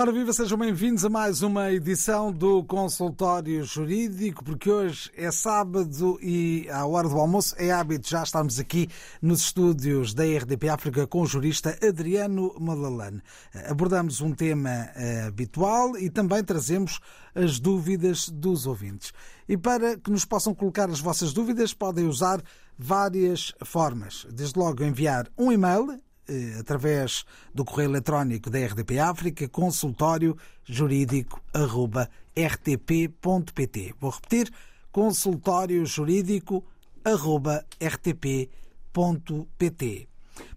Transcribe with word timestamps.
Ora, 0.00 0.12
viva, 0.12 0.32
sejam 0.32 0.56
bem-vindos 0.56 1.04
a 1.04 1.10
mais 1.10 1.42
uma 1.42 1.70
edição 1.70 2.32
do 2.32 2.64
Consultório 2.64 3.62
Jurídico, 3.64 4.42
porque 4.42 4.70
hoje 4.70 5.10
é 5.14 5.30
sábado 5.30 6.18
e 6.22 6.66
à 6.70 6.86
hora 6.86 7.06
do 7.06 7.18
almoço 7.18 7.54
é 7.58 7.70
hábito 7.70 8.08
já 8.08 8.22
estarmos 8.22 8.58
aqui 8.58 8.88
nos 9.20 9.42
estúdios 9.42 10.14
da 10.14 10.24
RDP 10.24 10.70
África 10.70 11.06
com 11.06 11.20
o 11.20 11.26
jurista 11.26 11.78
Adriano 11.86 12.54
Malalane. 12.58 13.20
Abordamos 13.68 14.22
um 14.22 14.32
tema 14.32 14.70
uh, 14.70 15.28
habitual 15.28 15.94
e 15.98 16.08
também 16.08 16.42
trazemos 16.42 16.98
as 17.34 17.60
dúvidas 17.60 18.30
dos 18.30 18.66
ouvintes. 18.66 19.12
E 19.46 19.54
para 19.54 19.98
que 19.98 20.10
nos 20.10 20.24
possam 20.24 20.54
colocar 20.54 20.88
as 20.88 21.00
vossas 21.00 21.34
dúvidas, 21.34 21.74
podem 21.74 22.06
usar 22.06 22.40
várias 22.78 23.52
formas. 23.66 24.26
Desde 24.32 24.58
logo 24.58 24.82
enviar 24.82 25.28
um 25.36 25.52
e-mail 25.52 25.90
eh, 25.92 26.09
através 26.58 27.24
do 27.54 27.64
correio 27.64 27.90
eletrónico 27.90 28.50
da 28.50 28.58
RDP 28.58 28.98
África, 28.98 29.48
consultório 29.48 30.36
jurídico 30.64 31.40
rtp.pt. 32.36 33.94
Vou 34.00 34.10
repetir, 34.10 34.52
consultório 34.92 35.84
jurídico 35.86 36.64
rtp.pt. 37.82 38.50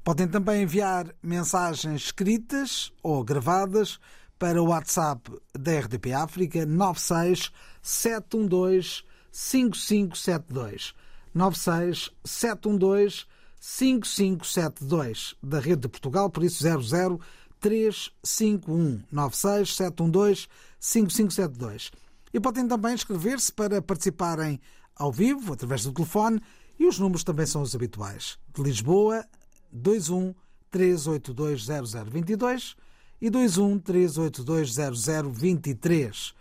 Podem 0.03 0.27
também 0.27 0.63
enviar 0.63 1.13
mensagens 1.21 2.03
escritas 2.03 2.91
ou 3.01 3.23
gravadas 3.23 3.99
para 4.37 4.61
o 4.61 4.67
WhatsApp 4.67 5.31
da 5.57 5.79
RDP 5.79 6.13
África 6.13 6.65
96 6.65 7.51
712 7.81 9.03
5572. 9.31 10.93
96 11.33 12.11
712 12.23 13.25
5572 13.65 15.35
da 15.41 15.57
Rede 15.57 15.83
de 15.83 15.87
Portugal, 15.87 16.29
por 16.29 16.43
isso 16.43 16.61
00 16.61 17.17
351 17.61 19.01
96 19.09 19.75
712 19.77 20.47
5572. 20.77 21.89
E 22.33 22.41
podem 22.41 22.67
também 22.67 22.93
inscrever-se 22.93 23.53
para 23.53 23.81
participarem 23.81 24.59
ao 24.93 25.13
vivo, 25.13 25.53
através 25.53 25.85
do 25.85 25.93
telefone, 25.93 26.41
e 26.77 26.85
os 26.85 26.99
números 26.99 27.23
também 27.23 27.45
são 27.45 27.61
os 27.61 27.73
habituais. 27.73 28.37
De 28.53 28.61
Lisboa, 28.61 29.25
21 29.71 30.35
382 30.69 31.65
0022 31.65 32.75
e 33.21 33.29
21 33.29 33.79
382 33.79 34.75
0023. 34.99 36.33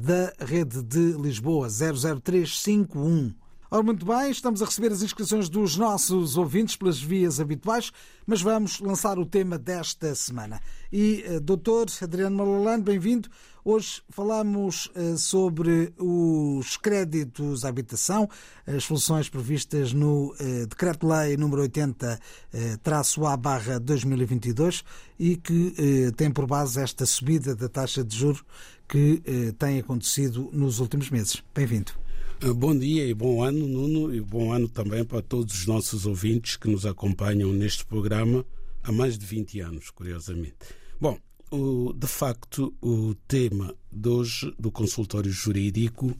Da 0.00 0.32
Rede 0.44 0.82
de 0.82 1.12
Lisboa, 1.12 1.68
00351 1.68 3.45
Ora, 3.68 3.82
muito 3.82 4.06
bem, 4.06 4.30
estamos 4.30 4.62
a 4.62 4.64
receber 4.64 4.92
as 4.92 5.02
inscrições 5.02 5.48
dos 5.48 5.76
nossos 5.76 6.36
ouvintes 6.36 6.76
pelas 6.76 7.00
vias 7.00 7.40
habituais, 7.40 7.90
mas 8.24 8.40
vamos 8.40 8.78
lançar 8.78 9.18
o 9.18 9.26
tema 9.26 9.58
desta 9.58 10.14
semana. 10.14 10.60
E, 10.92 11.24
uh, 11.28 11.40
doutor 11.40 11.86
Adriano 12.00 12.36
Malalane, 12.36 12.84
bem-vindo. 12.84 13.28
Hoje 13.64 14.02
falamos 14.08 14.86
uh, 14.94 15.18
sobre 15.18 15.92
os 15.98 16.76
créditos 16.76 17.64
à 17.64 17.68
habitação, 17.68 18.30
as 18.64 18.84
soluções 18.84 19.28
previstas 19.28 19.92
no 19.92 20.32
uh, 20.34 20.66
Decreto-Lei 20.68 21.36
número 21.36 21.62
80-A 21.62 22.20
2022 23.80 24.84
e 25.18 25.36
que 25.36 25.74
tem 26.16 26.30
por 26.30 26.46
base 26.46 26.80
esta 26.80 27.04
subida 27.04 27.56
da 27.56 27.68
taxa 27.68 28.04
de 28.04 28.16
juros 28.16 28.44
que 28.86 29.20
tem 29.58 29.80
acontecido 29.80 30.50
nos 30.52 30.78
últimos 30.78 31.10
meses. 31.10 31.42
Bem-vindo. 31.52 32.05
Eh, 32.42 32.52
bom 32.52 32.76
dia 32.76 33.06
e 33.06 33.14
bom 33.14 33.42
ano, 33.42 33.66
Nuno, 33.66 34.14
e 34.14 34.20
bom 34.20 34.52
ano 34.52 34.68
também 34.68 35.02
para 35.02 35.22
todos 35.22 35.54
os 35.54 35.66
nossos 35.66 36.04
ouvintes 36.04 36.56
que 36.56 36.68
nos 36.68 36.84
acompanham 36.84 37.50
neste 37.50 37.84
programa 37.86 38.44
há 38.82 38.92
mais 38.92 39.16
de 39.16 39.24
20 39.24 39.60
anos, 39.60 39.90
curiosamente. 39.90 40.56
Bom, 41.00 41.18
o, 41.50 41.94
de 41.94 42.06
facto, 42.06 42.74
o 42.82 43.14
tema 43.26 43.74
de 43.90 44.08
hoje 44.10 44.54
do 44.58 44.70
consultório 44.70 45.30
jurídico 45.30 46.14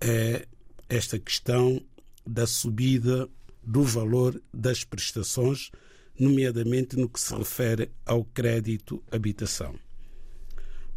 é 0.00 0.46
esta 0.88 1.18
questão 1.18 1.84
da 2.24 2.46
subida 2.46 3.28
do 3.64 3.82
valor 3.82 4.40
das 4.54 4.84
prestações, 4.84 5.72
nomeadamente 6.16 6.96
no 6.96 7.08
que 7.08 7.20
se 7.20 7.34
refere 7.34 7.90
ao 8.06 8.24
crédito 8.24 9.02
habitação. 9.10 9.74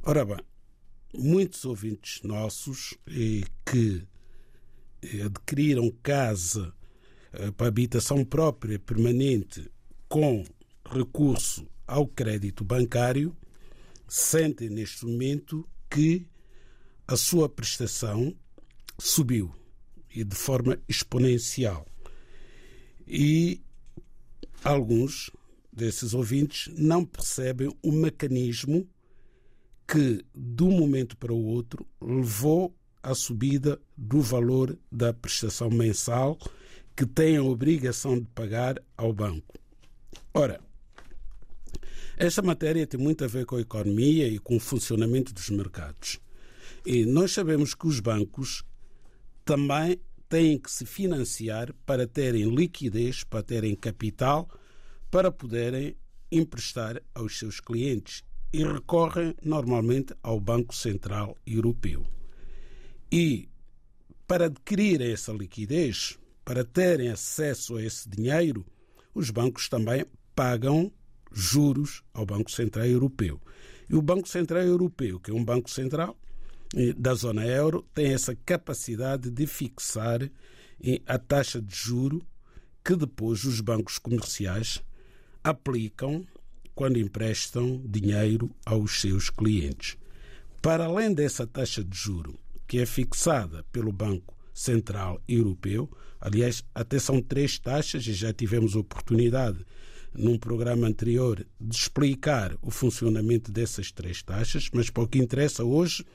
Ora 0.03 0.23
bem, 0.23 0.39
muitos 1.15 1.65
ouvintes 1.65 2.21
nossos 2.21 2.95
que 3.65 4.05
adquiriram 5.23 5.89
casa 6.03 6.73
eh, 7.33 7.51
para 7.51 7.67
habitação 7.67 8.23
própria 8.23 8.79
permanente 8.79 9.69
com 10.07 10.45
recurso 10.89 11.67
ao 11.87 12.07
crédito 12.07 12.63
bancário 12.63 13.35
sentem 14.07 14.69
neste 14.69 15.05
momento 15.05 15.67
que 15.89 16.27
a 17.07 17.15
sua 17.15 17.47
prestação 17.47 18.35
subiu 18.99 19.53
e 20.13 20.23
de 20.23 20.35
forma 20.35 20.79
exponencial. 20.87 21.85
E 23.07 23.61
alguns 24.63 25.29
desses 25.71 26.13
ouvintes 26.13 26.73
não 26.77 27.03
percebem 27.05 27.75
o 27.83 27.91
mecanismo 27.91 28.87
que, 29.87 30.25
de 30.33 30.63
um 30.63 30.71
momento 30.71 31.15
para 31.17 31.33
o 31.33 31.45
outro, 31.45 31.85
levou 32.01 32.75
a 33.05 33.13
subida 33.13 33.79
do 33.95 34.19
valor 34.19 34.75
da 34.91 35.13
prestação 35.13 35.69
mensal 35.69 36.39
que 36.95 37.05
têm 37.05 37.37
a 37.37 37.43
obrigação 37.43 38.19
de 38.19 38.25
pagar 38.33 38.81
ao 38.97 39.13
banco. 39.13 39.53
Ora, 40.33 40.59
esta 42.17 42.41
matéria 42.41 42.87
tem 42.87 42.99
muito 42.99 43.23
a 43.23 43.27
ver 43.27 43.45
com 43.45 43.57
a 43.57 43.61
economia 43.61 44.27
e 44.27 44.39
com 44.39 44.57
o 44.57 44.59
funcionamento 44.59 45.33
dos 45.33 45.49
mercados. 45.51 46.19
E 46.83 47.05
nós 47.05 47.31
sabemos 47.31 47.75
que 47.75 47.85
os 47.85 47.99
bancos 47.99 48.63
também 49.43 49.99
têm 50.27 50.57
que 50.57 50.71
se 50.71 50.83
financiar 50.83 51.73
para 51.85 52.07
terem 52.07 52.55
liquidez, 52.55 53.23
para 53.23 53.43
terem 53.43 53.75
capital, 53.75 54.49
para 55.11 55.31
poderem 55.31 55.95
emprestar 56.31 56.99
aos 57.13 57.37
seus 57.37 57.59
clientes 57.59 58.23
e 58.51 58.63
recorrem 58.63 59.35
normalmente 59.43 60.15
ao 60.23 60.39
Banco 60.39 60.73
Central 60.73 61.37
Europeu. 61.45 62.03
E 63.11 63.47
para 64.27 64.45
adquirirem 64.45 65.11
essa 65.11 65.31
liquidez, 65.31 66.17
para 66.43 66.63
terem 66.63 67.09
acesso 67.09 67.77
a 67.77 67.83
esse 67.83 68.09
dinheiro, 68.09 68.65
os 69.13 69.29
bancos 69.29 69.69
também 69.69 70.05
pagam 70.35 70.91
juros 71.31 72.03
ao 72.13 72.25
Banco 72.25 72.51
Central 72.51 72.85
Europeu. 72.85 73.39
E 73.89 73.95
o 73.95 74.01
Banco 74.01 74.27
Central 74.27 74.63
Europeu, 74.63 75.19
que 75.19 75.31
é 75.31 75.33
um 75.33 75.43
banco 75.43 75.69
central 75.69 76.17
eh, 76.75 76.93
da 76.93 77.13
zona 77.13 77.45
euro, 77.45 77.85
tem 77.93 78.13
essa 78.13 78.35
capacidade 78.35 79.29
de 79.29 79.45
fixar 79.45 80.23
eh, 80.23 81.01
a 81.05 81.17
taxa 81.19 81.61
de 81.61 81.75
juro 81.75 82.25
que 82.83 82.95
depois 82.95 83.43
os 83.43 83.61
bancos 83.61 83.97
comerciais 83.97 84.83
aplicam 85.43 86.25
quando 86.73 86.97
emprestam 86.97 87.81
dinheiro 87.85 88.49
aos 88.65 89.01
seus 89.01 89.29
clientes. 89.29 89.97
Para 90.61 90.85
além 90.85 91.13
dessa 91.13 91.45
taxa 91.45 91.83
de 91.83 91.95
juro 91.95 92.39
que 92.67 92.79
é 92.79 92.85
fixada 92.85 93.63
pelo 93.71 93.91
Banco 93.91 94.35
Central 94.53 95.21
Europeu. 95.27 95.89
Aliás, 96.19 96.63
até 96.73 96.97
são 96.97 97.21
três 97.21 97.59
taxas 97.59 98.07
e 98.07 98.13
já 98.13 98.33
tivemos 98.33 98.75
oportunidade 98.75 99.65
num 100.13 100.37
programa 100.37 100.87
anterior 100.87 101.45
de 101.59 101.75
explicar 101.75 102.57
o 102.61 102.71
funcionamento 102.71 103.51
dessas 103.51 103.91
três 103.91 104.23
taxas, 104.23 104.69
mas 104.73 104.89
para 104.89 105.03
o 105.03 105.07
que 105.07 105.19
interessa 105.19 105.63
hoje 105.63 106.05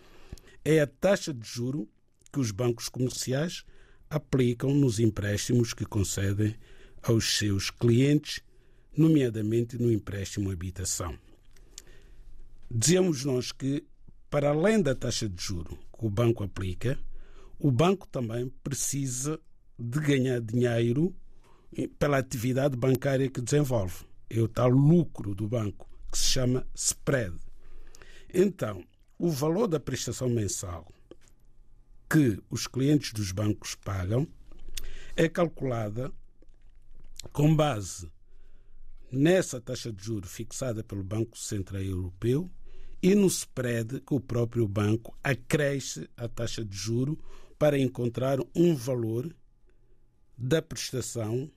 é 0.64 0.80
a 0.80 0.86
taxa 0.86 1.34
de 1.34 1.46
juro 1.46 1.88
que 2.32 2.40
os 2.40 2.50
bancos 2.50 2.88
comerciais 2.88 3.64
aplicam 4.08 4.74
nos 4.74 4.98
empréstimos 4.98 5.74
que 5.74 5.84
concedem 5.84 6.54
aos 7.02 7.36
seus 7.38 7.70
clientes, 7.70 8.40
nomeadamente 8.96 9.78
no 9.78 9.90
empréstimo 9.90 10.50
habitação. 10.50 11.16
Dizemos 12.70 13.24
nós 13.24 13.52
que, 13.52 13.84
para 14.28 14.50
além 14.50 14.80
da 14.80 14.94
taxa 14.94 15.28
de 15.28 15.42
juro 15.42 15.78
que 16.00 16.06
o 16.06 16.10
banco 16.10 16.42
aplica, 16.42 16.98
o 17.58 17.70
banco 17.70 18.08
também 18.08 18.48
precisa 18.64 19.38
de 19.78 20.00
ganhar 20.00 20.40
dinheiro 20.40 21.14
pela 21.98 22.16
atividade 22.16 22.74
bancária 22.74 23.28
que 23.28 23.42
desenvolve. 23.42 24.06
É 24.30 24.40
o 24.40 24.48
tal 24.48 24.70
lucro 24.70 25.34
do 25.34 25.46
banco, 25.46 25.86
que 26.10 26.16
se 26.16 26.24
chama 26.24 26.66
spread. 26.74 27.36
Então, 28.32 28.82
o 29.18 29.28
valor 29.28 29.66
da 29.66 29.78
prestação 29.78 30.30
mensal 30.30 30.90
que 32.08 32.42
os 32.48 32.66
clientes 32.66 33.12
dos 33.12 33.30
bancos 33.30 33.74
pagam 33.74 34.26
é 35.14 35.28
calculada 35.28 36.10
com 37.30 37.54
base 37.54 38.10
nessa 39.12 39.60
taxa 39.60 39.92
de 39.92 40.02
juros 40.02 40.32
fixada 40.32 40.82
pelo 40.82 41.04
Banco 41.04 41.36
Central 41.36 41.82
Europeu 41.82 42.50
e 43.02 43.14
no 43.14 43.26
spread 43.26 44.00
que 44.00 44.14
o 44.14 44.20
próprio 44.20 44.68
banco 44.68 45.16
acresce 45.22 46.08
a 46.16 46.28
taxa 46.28 46.64
de 46.64 46.76
juro 46.76 47.18
para 47.58 47.78
encontrar 47.78 48.38
um 48.54 48.74
valor 48.74 49.34
da 50.36 50.60
prestação 50.62 51.50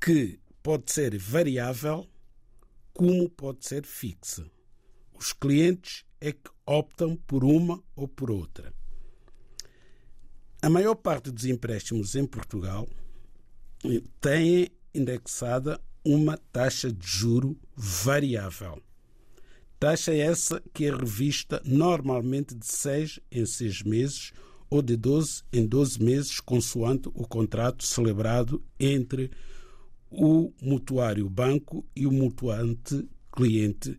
que 0.00 0.40
pode 0.62 0.90
ser 0.92 1.16
variável 1.18 2.06
como 2.92 3.28
pode 3.28 3.66
ser 3.66 3.84
fixa. 3.84 4.50
Os 5.14 5.32
clientes 5.32 6.04
é 6.20 6.32
que 6.32 6.50
optam 6.66 7.16
por 7.16 7.44
uma 7.44 7.82
ou 7.94 8.06
por 8.06 8.30
outra. 8.30 8.72
A 10.60 10.70
maior 10.70 10.94
parte 10.94 11.30
dos 11.30 11.44
empréstimos 11.44 12.14
em 12.14 12.26
Portugal 12.26 12.88
tem 14.20 14.68
indexada 14.94 15.80
uma 16.04 16.36
taxa 16.36 16.92
de 16.92 17.06
juro 17.06 17.58
variável. 17.74 18.82
Taxa 19.82 20.14
essa 20.14 20.62
que 20.72 20.84
é 20.84 20.94
revista 20.94 21.60
normalmente 21.64 22.54
de 22.54 22.64
seis 22.68 23.18
em 23.32 23.44
seis 23.44 23.82
meses 23.82 24.32
ou 24.70 24.80
de 24.80 24.96
12 24.96 25.42
em 25.52 25.66
12 25.66 26.00
meses, 26.00 26.38
consoante 26.38 27.08
o 27.08 27.26
contrato 27.26 27.84
celebrado 27.84 28.62
entre 28.78 29.28
o 30.08 30.52
mutuário 30.62 31.28
banco 31.28 31.84
e 31.96 32.06
o 32.06 32.12
mutuante 32.12 33.08
cliente. 33.32 33.98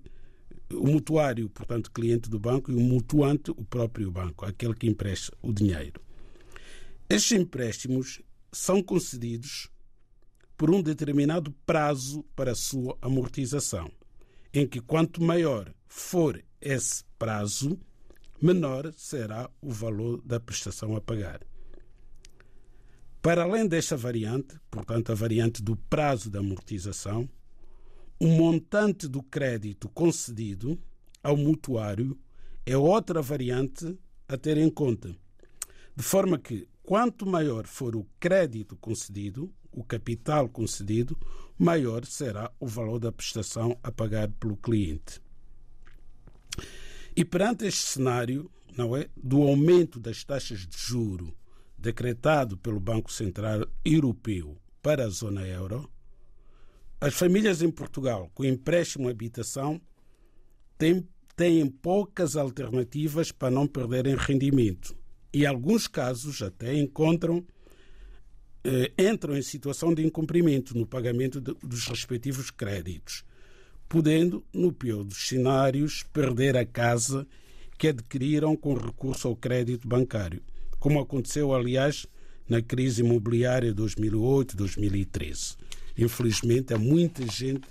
O 0.72 0.88
mutuário, 0.88 1.50
portanto, 1.50 1.92
cliente 1.92 2.30
do 2.30 2.40
banco, 2.40 2.72
e 2.72 2.76
o 2.76 2.80
mutuante, 2.80 3.52
o 3.52 3.66
próprio 3.66 4.10
banco, 4.10 4.46
aquele 4.46 4.76
que 4.76 4.88
empresta 4.88 5.36
o 5.42 5.52
dinheiro. 5.52 6.00
Estes 7.10 7.38
empréstimos 7.38 8.22
são 8.54 8.82
concedidos 8.82 9.70
por 10.56 10.72
um 10.72 10.82
determinado 10.82 11.52
prazo 11.66 12.24
para 12.38 12.54
a 12.54 12.56
sua 12.56 12.98
amortização 13.02 13.92
em 14.54 14.68
que 14.68 14.80
quanto 14.80 15.22
maior 15.22 15.74
for 15.88 16.44
esse 16.62 17.04
prazo, 17.18 17.80
menor 18.42 18.94
será 18.96 19.50
o 19.62 19.72
valor 19.72 20.22
da 20.22 20.40
prestação 20.40 20.96
a 20.96 21.02
pagar. 21.02 21.42
Para 23.22 23.44
além 23.44 23.68
desta 23.68 23.96
variante, 23.96 24.60
portanto, 24.70 25.12
a 25.12 25.16
variante 25.16 25.64
do 25.64 25.76
prazo 25.76 26.30
da 26.30 26.40
amortização, 26.40 27.28
o 28.20 28.28
montante 28.28 29.08
do 29.08 29.24
crédito 29.24 29.90
concedido 29.90 30.78
ao 31.24 31.38
mutuário 31.38 32.20
é 32.66 32.78
outra 32.78 33.22
variante 33.22 33.98
a 34.28 34.38
ter 34.38 34.58
em 34.58 34.70
conta. 34.70 35.16
De 35.96 36.04
forma 36.04 36.38
que, 36.38 36.68
quanto 36.84 37.26
maior 37.26 37.66
for 37.66 37.96
o 37.96 38.06
crédito 38.20 38.76
concedido, 38.76 39.54
o 39.74 39.84
capital 39.84 40.48
concedido, 40.48 41.18
maior 41.58 42.06
será 42.06 42.52
o 42.60 42.68
valor 42.68 43.00
da 43.00 43.12
prestação 43.12 43.78
a 43.84 43.92
pagar 43.92 44.30
pelo 44.31 44.58
cliente. 44.58 45.22
E 47.16 47.24
perante 47.24 47.66
este 47.66 47.88
cenário, 47.88 48.50
não 48.78 48.96
é, 48.96 49.08
do 49.16 49.42
aumento 49.44 50.00
das 50.00 50.24
taxas 50.24 50.66
de 50.66 50.78
juro 50.78 51.36
decretado 51.78 52.58
pelo 52.58 52.80
Banco 52.80 53.12
Central 53.12 53.68
Europeu 53.84 54.58
para 54.81 55.06
a 55.06 55.10
zona 55.10 55.46
euro, 55.46 55.90
as 57.00 57.14
famílias 57.14 57.62
em 57.62 57.70
Portugal 57.70 58.31
com 58.34 58.46
empréstimo 58.46 59.10
habitação 59.10 59.81
têm, 60.78 61.08
têm 61.36 61.68
poucas 61.68 62.36
alternativas 62.36 63.31
para 63.31 63.52
não 63.52 63.68
perderem 63.68 64.16
rendimento 64.16 64.96
e, 65.34 65.46
alguns 65.46 65.88
casos, 65.88 66.42
até 66.42 66.75
encontram 66.78 67.46
entram 68.98 69.38
em 69.38 69.42
situação 69.42 69.94
de 69.94 70.06
incumprimento 70.06 70.77
no 70.77 70.86
pagamento 70.86 71.42
de, 71.42 71.54
dos 71.63 71.88
respectivos 71.88 72.50
créditos, 72.50 73.24
podendo, 73.89 74.44
no 74.54 74.71
pior 74.71 75.04
dos 75.04 75.27
cenários, 75.27 76.04
perder 76.13 76.56
a 76.56 76.65
casa 76.65 77.27
que 77.77 77.89
adquiriram 77.89 78.56
com 78.56 78.74
recurso 78.74 79.27
ao 79.27 79.36
crédito 79.36 79.88
bancário, 79.88 80.42
como 80.80 81.00
aconteceu, 81.00 81.54
aliás, 81.54 82.06
na 82.48 82.62
crise 82.62 83.01
imobiliária 83.01 83.74
de 83.74 83.81
2008-2013. 83.81 85.57
Infelizmente, 85.98 86.74
há 86.74 86.77
muita 86.77 87.25
gente 87.31 87.68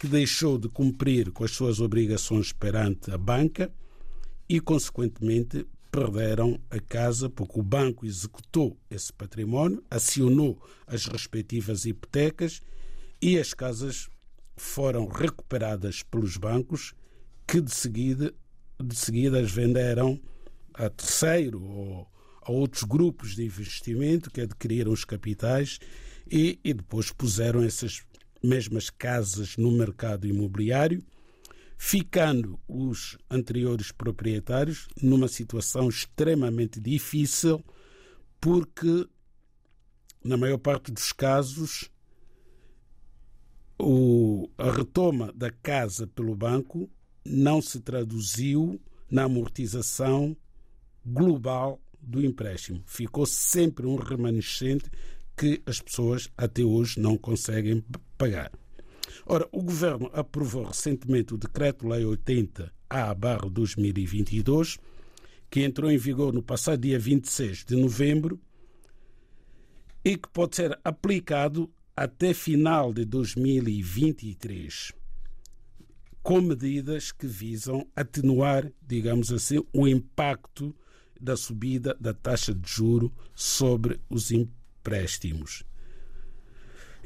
que 0.00 0.06
deixou 0.06 0.58
de 0.58 0.68
cumprir 0.68 1.30
com 1.32 1.44
as 1.44 1.50
suas 1.50 1.80
obrigações 1.80 2.52
perante 2.52 3.10
a 3.10 3.18
banca 3.18 3.72
e, 4.48 4.60
consequentemente, 4.60 5.66
perderam 5.90 6.60
a 6.70 6.78
casa 6.80 7.28
porque 7.28 7.58
o 7.58 7.62
banco 7.62 8.06
executou 8.06 8.78
esse 8.90 9.12
património, 9.12 9.82
acionou 9.90 10.62
as 10.86 11.06
respectivas 11.06 11.84
hipotecas 11.84 12.60
e 13.20 13.38
as 13.38 13.54
casas 13.54 14.08
foram 14.56 15.06
recuperadas 15.06 16.02
pelos 16.02 16.36
bancos 16.36 16.94
que 17.46 17.60
de 17.60 17.74
seguida, 17.74 18.34
de 18.82 18.94
seguida 18.94 19.40
as 19.40 19.50
venderam 19.50 20.20
a 20.74 20.88
terceiro 20.90 21.62
ou 21.62 22.08
a 22.42 22.52
outros 22.52 22.82
grupos 22.82 23.34
de 23.34 23.44
investimento 23.44 24.30
que 24.30 24.42
adquiriram 24.42 24.92
os 24.92 25.04
capitais 25.04 25.78
e, 26.30 26.58
e 26.62 26.74
depois 26.74 27.10
puseram 27.10 27.62
essas 27.62 28.02
mesmas 28.42 28.90
casas 28.90 29.56
no 29.56 29.72
mercado 29.72 30.26
imobiliário 30.26 31.02
ficando 31.78 32.58
os 32.66 33.16
anteriores 33.30 33.92
proprietários 33.92 34.88
numa 35.00 35.28
situação 35.28 35.88
extremamente 35.88 36.80
difícil, 36.80 37.64
porque, 38.40 39.08
na 40.24 40.36
maior 40.36 40.58
parte 40.58 40.90
dos 40.90 41.12
casos, 41.12 41.88
o, 43.78 44.50
a 44.58 44.72
retoma 44.72 45.32
da 45.32 45.52
casa 45.52 46.04
pelo 46.08 46.34
banco 46.34 46.90
não 47.24 47.62
se 47.62 47.78
traduziu 47.80 48.80
na 49.08 49.24
amortização 49.24 50.36
global 51.06 51.80
do 52.00 52.24
empréstimo. 52.24 52.82
Ficou 52.86 53.24
sempre 53.24 53.86
um 53.86 53.94
remanescente 53.94 54.90
que 55.36 55.62
as 55.64 55.80
pessoas 55.80 56.28
até 56.36 56.62
hoje 56.62 56.98
não 56.98 57.16
conseguem 57.16 57.84
pagar. 58.16 58.50
Ora, 59.26 59.46
o 59.52 59.62
Governo 59.62 60.10
aprovou 60.12 60.64
recentemente 60.64 61.34
o 61.34 61.38
Decreto-Lei 61.38 62.04
80-A-2022, 62.04 64.78
que 65.50 65.64
entrou 65.64 65.90
em 65.90 65.98
vigor 65.98 66.32
no 66.32 66.42
passado 66.42 66.80
dia 66.80 66.98
26 66.98 67.64
de 67.64 67.76
novembro 67.76 68.40
e 70.04 70.16
que 70.16 70.28
pode 70.28 70.56
ser 70.56 70.78
aplicado 70.84 71.70
até 71.96 72.32
final 72.32 72.92
de 72.92 73.04
2023, 73.04 74.92
com 76.22 76.40
medidas 76.40 77.10
que 77.10 77.26
visam 77.26 77.84
atenuar, 77.96 78.70
digamos 78.86 79.32
assim, 79.32 79.60
o 79.72 79.88
impacto 79.88 80.72
da 81.20 81.36
subida 81.36 81.96
da 82.00 82.14
taxa 82.14 82.54
de 82.54 82.70
juro 82.70 83.12
sobre 83.34 84.00
os 84.08 84.30
empréstimos. 84.30 85.64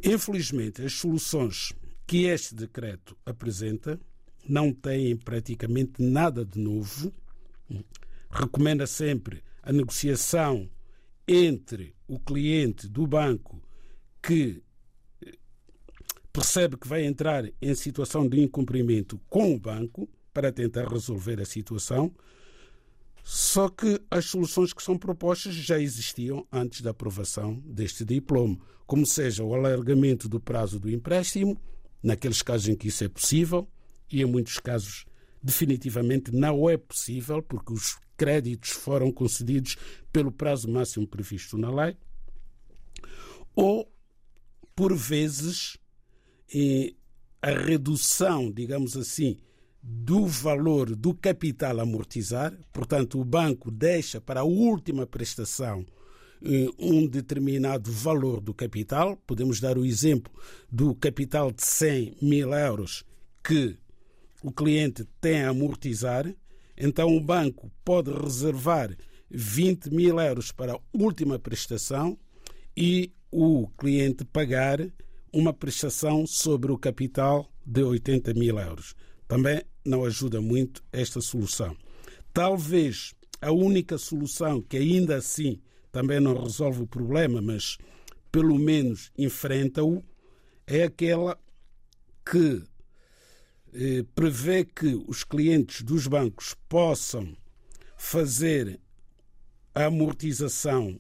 Infelizmente, 0.05 0.83
as 0.83 0.93
soluções 0.93 1.73
que 2.13 2.27
este 2.27 2.55
decreto 2.55 3.17
apresenta 3.25 3.99
não 4.47 4.71
têm 4.71 5.17
praticamente 5.17 6.03
nada 6.03 6.45
de 6.45 6.59
novo. 6.59 7.11
Recomenda 8.29 8.87
sempre 8.87 9.43
a 9.63 9.73
negociação 9.73 10.69
entre 11.27 11.97
o 12.07 12.21
cliente 12.21 12.87
do 12.87 13.07
banco 13.07 13.63
que 14.23 14.63
percebe 16.31 16.77
que 16.77 16.87
vai 16.87 17.03
entrar 17.03 17.51
em 17.63 17.75
situação 17.75 18.29
de 18.29 18.39
incumprimento 18.43 19.19
com 19.31 19.55
o 19.55 19.59
banco 19.59 20.07
para 20.35 20.53
tentar 20.53 20.89
resolver 20.89 21.41
a 21.41 21.47
situação. 21.47 22.15
Só 23.25 23.71
que 23.71 23.99
as 24.11 24.27
soluções 24.27 24.75
que 24.75 24.83
são 24.83 24.99
propostas 24.99 25.55
já 25.55 25.81
existiam 25.81 26.47
antes 26.53 26.83
da 26.83 26.91
aprovação 26.91 27.55
deste 27.65 28.05
diploma, 28.05 28.59
como 28.87 29.07
seja 29.07 29.43
o 29.43 29.55
alargamento 29.55 30.29
do 30.29 30.39
prazo 30.39 30.79
do 30.79 30.91
empréstimo, 30.91 31.59
naqueles 32.03 32.43
casos 32.43 32.69
em 32.69 32.75
que 32.75 32.89
isso 32.89 33.05
é 33.05 33.09
possível, 33.09 33.69
e 34.11 34.23
em 34.23 34.27
muitos 34.27 34.59
casos 34.59 35.05
definitivamente 35.43 36.33
não 36.33 36.69
é 36.69 36.77
possível, 36.77 37.43
porque 37.43 37.73
os 37.73 37.97
créditos 38.17 38.71
foram 38.71 39.11
concedidos 39.11 39.77
pelo 40.13 40.31
prazo 40.31 40.71
máximo 40.71 41.07
previsto 41.07 41.59
na 41.59 41.71
lei, 41.73 41.97
ou, 43.55 43.91
por 44.75 44.95
vezes, 44.97 45.77
a 47.41 47.51
redução, 47.51 48.51
digamos 48.51 48.97
assim, 48.97 49.39
do 49.83 50.27
valor 50.27 50.95
do 50.95 51.13
capital 51.13 51.81
amortizar, 51.81 52.57
portanto, 52.73 53.21
o 53.21 53.25
banco 53.25 53.71
deixa 53.71 54.21
para 54.21 54.41
a 54.41 54.45
última 54.45 55.07
prestação 55.07 55.85
um 56.79 57.07
determinado 57.07 57.91
valor 57.91 58.41
do 58.41 58.53
capital. 58.53 59.17
Podemos 59.27 59.61
dar 59.61 59.79
o 59.79 59.85
exemplo 59.85 60.33
do 60.71 60.95
capital 60.95 61.53
de 61.53 61.65
100 61.65 62.17
mil 62.21 62.53
euros 62.53 63.05
que 63.43 63.77
o 64.43 64.51
cliente 64.51 65.05
tem 65.21 65.43
a 65.43 65.51
amortizar. 65.51 66.35
Então, 66.77 67.17
o 67.17 67.21
banco 67.21 67.71
pode 67.85 68.11
reservar 68.11 68.97
20 69.31 69.91
mil 69.91 70.21
euros 70.21 70.51
para 70.53 70.75
a 70.75 70.81
última 70.93 71.39
prestação 71.39 72.19
e 72.77 73.13
o 73.31 73.69
cliente 73.79 74.25
pagar 74.25 74.81
uma 75.33 75.53
prestação 75.53 76.27
sobre 76.27 76.71
o 76.71 76.79
capital 76.79 77.51
de 77.65 77.83
80 77.83 78.35
mil 78.35 78.59
euros. 78.59 78.95
também 79.27 79.63
não 79.85 80.05
ajuda 80.05 80.41
muito 80.41 80.83
esta 80.93 81.21
solução. 81.21 81.75
Talvez 82.35 83.15
a 83.41 83.51
única 83.51 83.97
solução 83.97 84.61
que 84.61 84.77
ainda 84.77 85.17
assim 85.17 85.59
também 85.93 86.19
não 86.19 86.43
resolve 86.43 86.83
o 86.83 86.87
problema, 86.87 87.41
mas 87.43 87.77
pelo 88.33 88.59
menos 88.59 89.13
enfrenta-o, 89.17 90.03
é 90.67 90.85
aquela 90.85 91.39
que 92.25 92.63
eh, 93.75 94.05
prevê 94.15 94.65
que 94.65 94.95
os 95.07 95.23
clientes 95.23 95.83
dos 95.83 96.07
bancos 96.07 96.57
possam 96.69 97.37
fazer 97.97 98.81
a 99.75 99.85
amortização 99.85 100.99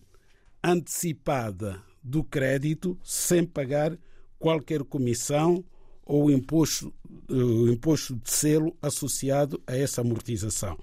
antecipada 0.63 1.83
do 2.03 2.23
crédito 2.23 2.99
sem 3.03 3.45
pagar 3.45 3.99
qualquer 4.39 4.85
comissão 4.85 5.65
ou 6.05 6.31
imposto, 6.31 6.93
o 7.29 7.69
imposto 7.69 8.17
de 8.17 8.31
selo 8.31 8.77
associado 8.83 9.63
a 9.67 9.77
essa 9.77 10.01
amortização. 10.01 10.79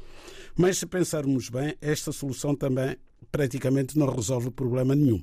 Mas 0.58 0.78
se 0.78 0.86
pensarmos 0.86 1.50
bem, 1.50 1.76
esta 1.82 2.12
solução 2.12 2.56
também 2.56 2.98
praticamente 3.32 3.98
não 3.98 4.14
resolve 4.14 4.52
problema 4.52 4.96
nenhum. 4.96 5.22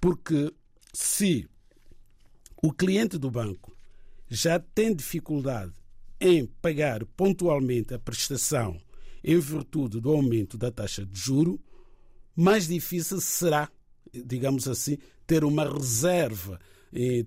Porque 0.00 0.52
se 0.92 1.48
o 2.62 2.72
cliente 2.72 3.18
do 3.18 3.30
banco 3.30 3.76
já 4.28 4.58
tem 4.58 4.94
dificuldade 4.94 5.72
em 6.20 6.46
pagar 6.46 7.04
pontualmente 7.04 7.92
a 7.94 7.98
prestação 7.98 8.80
em 9.22 9.38
virtude 9.38 10.00
do 10.00 10.10
aumento 10.10 10.56
da 10.56 10.70
taxa 10.70 11.04
de 11.04 11.18
juro, 11.18 11.60
mais 12.36 12.68
difícil 12.68 13.20
será, 13.20 13.70
digamos 14.12 14.68
assim, 14.68 14.98
ter 15.26 15.44
uma 15.44 15.70
reserva, 15.70 16.60
eh, 16.92 17.24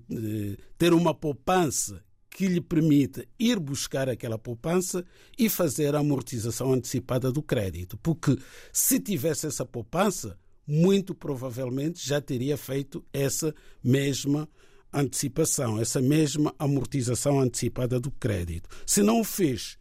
ter 0.78 0.94
uma 0.94 1.14
poupança 1.14 2.04
que 2.38 2.48
lhe 2.48 2.62
permita 2.62 3.26
ir 3.40 3.60
buscar 3.60 4.08
aquela 4.08 4.38
poupança 4.38 5.04
e 5.36 5.50
fazer 5.50 5.96
a 5.96 6.02
amortização 6.02 6.72
antecipada 6.72 7.32
do 7.32 7.42
crédito. 7.42 7.98
Porque 7.98 8.38
se 8.72 9.00
tivesse 9.00 9.48
essa 9.48 9.66
poupança, 9.66 10.38
muito 10.68 11.16
provavelmente 11.16 12.08
já 12.08 12.22
teria 12.22 12.56
feito 12.56 13.04
essa 13.12 13.56
mesma 13.84 14.48
antecipação, 14.94 15.82
essa 15.82 16.00
mesma 16.00 16.54
amortização 16.60 17.40
antecipada 17.40 18.00
do 18.00 18.12
crédito. 18.12 18.70
Se 18.86 19.02
não 19.02 19.22
o 19.22 19.24
fez 19.24 19.76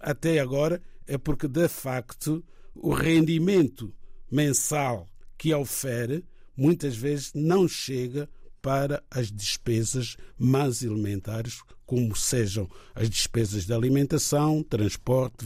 até 0.00 0.40
agora, 0.40 0.80
é 1.06 1.18
porque 1.18 1.46
de 1.46 1.68
facto 1.68 2.42
o 2.74 2.94
rendimento 2.94 3.92
mensal 4.32 5.06
que 5.36 5.52
ofere 5.52 6.24
muitas 6.56 6.96
vezes 6.96 7.32
não 7.34 7.68
chega 7.68 8.26
para 8.62 9.02
as 9.10 9.30
despesas 9.30 10.16
mais 10.38 10.82
elementares, 10.82 11.60
como 11.86 12.14
sejam 12.14 12.68
as 12.94 13.08
despesas 13.08 13.66
de 13.66 13.72
alimentação, 13.72 14.62
transporte, 14.62 15.44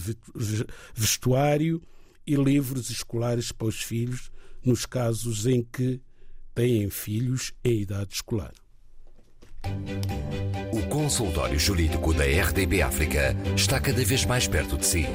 vestuário 0.94 1.82
e 2.26 2.34
livros 2.34 2.90
escolares 2.90 3.52
para 3.52 3.68
os 3.68 3.82
filhos, 3.82 4.30
nos 4.64 4.86
casos 4.86 5.46
em 5.46 5.62
que 5.62 6.00
têm 6.54 6.88
filhos 6.90 7.52
em 7.64 7.80
idade 7.80 8.14
escolar. 8.14 8.52
O 10.72 10.88
consultório 10.88 11.58
jurídico 11.58 12.12
da 12.12 12.24
RDB 12.24 12.82
África 12.82 13.34
está 13.56 13.80
cada 13.80 14.04
vez 14.04 14.24
mais 14.26 14.46
perto 14.46 14.76
de 14.76 14.86
si. 14.86 15.06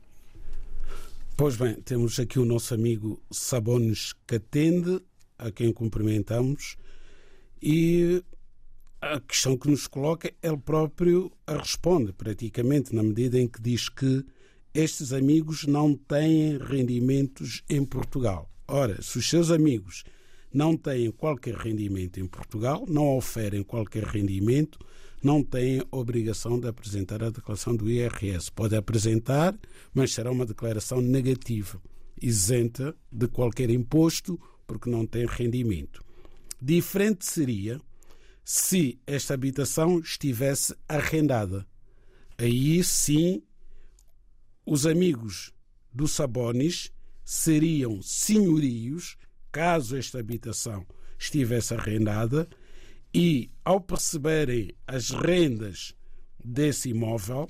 Pois 1.38 1.56
bem, 1.56 1.76
temos 1.76 2.20
aqui 2.20 2.40
o 2.40 2.46
nosso 2.46 2.74
amigo 2.74 3.22
Sabones 3.30 4.16
Catende, 4.26 5.00
a 5.38 5.52
quem 5.52 5.72
cumprimentamos, 5.72 6.76
e 7.62 8.24
a 9.00 9.20
questão 9.20 9.56
que 9.56 9.70
nos 9.70 9.86
coloca, 9.86 10.34
ele 10.42 10.58
próprio 10.58 11.32
a 11.46 11.58
responde, 11.58 12.12
praticamente, 12.12 12.96
na 12.96 13.04
medida 13.04 13.40
em 13.40 13.48
que 13.48 13.62
diz 13.62 13.90
que 13.90 14.26
estes 14.74 15.14
amigos 15.14 15.68
não 15.68 15.94
têm 15.94 16.58
rendimentos 16.58 17.62
em 17.70 17.86
Portugal. 17.86 18.50
Ora, 18.68 19.00
se 19.04 19.20
os 19.20 19.30
seus 19.30 19.52
amigos 19.52 20.04
não 20.52 20.76
têm 20.76 21.12
qualquer 21.12 21.54
rendimento 21.54 22.20
em 22.20 22.26
Portugal, 22.26 22.86
não 22.88 23.16
oferem 23.16 23.62
qualquer 23.62 24.04
rendimento, 24.06 24.80
não 25.22 25.44
têm 25.44 25.84
obrigação 25.92 26.60
de 26.60 26.68
apresentar 26.68 27.24
a 27.24 27.30
declaração 27.30 27.76
do 27.76 27.90
IRS. 27.90 28.52
Pode 28.52 28.76
apresentar, 28.76 29.58
mas 29.94 30.14
será 30.14 30.32
uma 30.32 30.46
declaração 30.46 31.00
negativa, 31.00 31.82
isenta 32.22 32.96
de 33.12 33.28
qualquer 33.28 33.70
imposto, 33.70 34.40
porque 34.66 34.90
não 34.90 35.06
tem 35.06 35.26
rendimento. 35.26 36.04
Diferente 36.62 37.26
seria 37.26 37.80
se 38.44 39.00
esta 39.06 39.34
habitação 39.34 40.00
estivesse 40.00 40.76
arrendada. 40.88 41.66
Aí 42.38 42.84
sim, 42.84 43.44
os 44.66 44.86
amigos 44.86 45.54
do 45.94 46.08
Sabonis 46.08 46.92
seriam 47.24 48.02
senhorios 48.02 49.18
caso 49.52 49.98
esta 49.98 50.20
habitação 50.20 50.86
estivesse 51.20 51.74
arrendada 51.74 52.48
e, 53.14 53.50
ao 53.64 53.82
perceberem 53.82 54.72
as 54.88 55.10
rendas 55.10 55.96
desse 56.44 56.90
imóvel, 56.90 57.50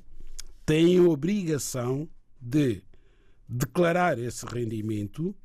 têm 0.66 0.98
a 1.00 1.04
obrigação 1.04 2.10
de 2.40 2.82
declarar 3.48 4.18
esse 4.18 4.46
rendimento 4.46 5.36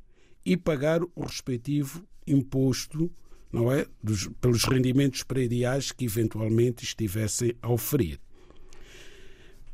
e 0.45 0.55
pagar 0.55 1.01
o 1.03 1.21
respectivo 1.21 2.07
imposto 2.25 3.11
não 3.51 3.71
é? 3.71 3.85
Dos, 4.03 4.27
pelos 4.41 4.63
rendimentos 4.65 5.23
prediais 5.23 5.91
que 5.91 6.05
eventualmente 6.05 6.83
estivessem 6.83 7.53
a 7.61 7.69
oferir. 7.69 8.19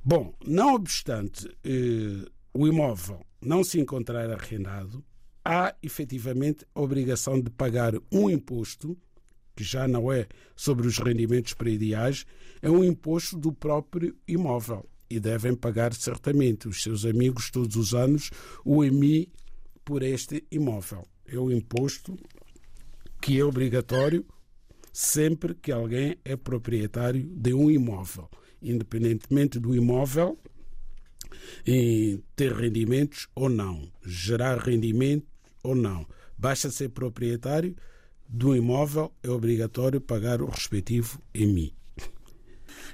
Bom, 0.03 0.33
não 0.45 0.75
obstante 0.75 1.47
eh, 1.63 2.29
o 2.53 2.67
imóvel 2.67 3.25
não 3.41 3.63
se 3.63 3.79
encontrar 3.79 4.29
arrendado, 4.29 5.03
há 5.43 5.75
efetivamente 5.81 6.65
a 6.73 6.81
obrigação 6.81 7.41
de 7.41 7.49
pagar 7.49 7.93
um 8.11 8.29
imposto, 8.29 8.97
que 9.55 9.63
já 9.63 9.87
não 9.87 10.11
é 10.11 10.27
sobre 10.55 10.87
os 10.87 10.97
rendimentos 10.97 11.53
prediais, 11.53 12.25
é 12.61 12.69
um 12.69 12.83
imposto 12.83 13.37
do 13.37 13.51
próprio 13.51 14.15
imóvel. 14.27 14.87
E 15.09 15.19
devem 15.19 15.55
pagar 15.55 15.93
certamente 15.93 16.67
os 16.67 16.81
seus 16.81 17.05
amigos 17.05 17.51
todos 17.51 17.75
os 17.75 17.93
anos 17.93 18.31
o 18.65 18.83
EMI 18.83 19.31
por 19.85 20.01
este 20.01 20.43
imóvel. 20.49 21.05
É 21.25 21.37
o 21.37 21.51
imposto 21.51 22.17
que 23.21 23.39
é 23.39 23.43
obrigatório 23.43 24.25
sempre 24.91 25.55
que 25.55 25.71
alguém 25.71 26.17
é 26.23 26.35
proprietário 26.35 27.23
de 27.23 27.53
um 27.53 27.69
imóvel, 27.69 28.29
independentemente 28.61 29.59
do 29.59 29.75
imóvel 29.75 30.37
ter 32.35 32.53
rendimentos 32.53 33.27
ou 33.35 33.49
não, 33.49 33.91
gerar 34.05 34.57
rendimentos 34.59 35.27
ou 35.63 35.75
não. 35.75 36.05
Basta 36.37 36.69
ser 36.69 36.89
proprietário 36.89 37.75
do 38.33 38.55
imóvel, 38.55 39.13
é 39.23 39.29
obrigatório 39.29 40.01
pagar 40.01 40.41
o 40.41 40.47
respectivo 40.47 41.21
EMI. 41.35 41.71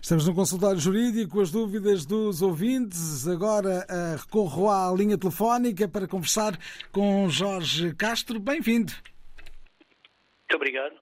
Estamos 0.02 0.28
no 0.28 0.36
consultório 0.36 0.80
jurídico, 0.80 1.40
as 1.40 1.50
dúvidas 1.50 2.06
dos 2.06 2.42
ouvintes. 2.42 3.26
Agora 3.28 3.86
uh, 3.90 4.18
recorro 4.18 4.70
à 4.70 4.94
linha 4.94 5.18
telefónica 5.18 5.88
para 5.88 6.08
conversar 6.08 6.58
com 6.92 7.30
Jorge 7.30 7.96
Castro. 7.96 8.40
Bem-vindo. 8.40 8.92
Muito 8.92 10.56
obrigado. 10.56 10.96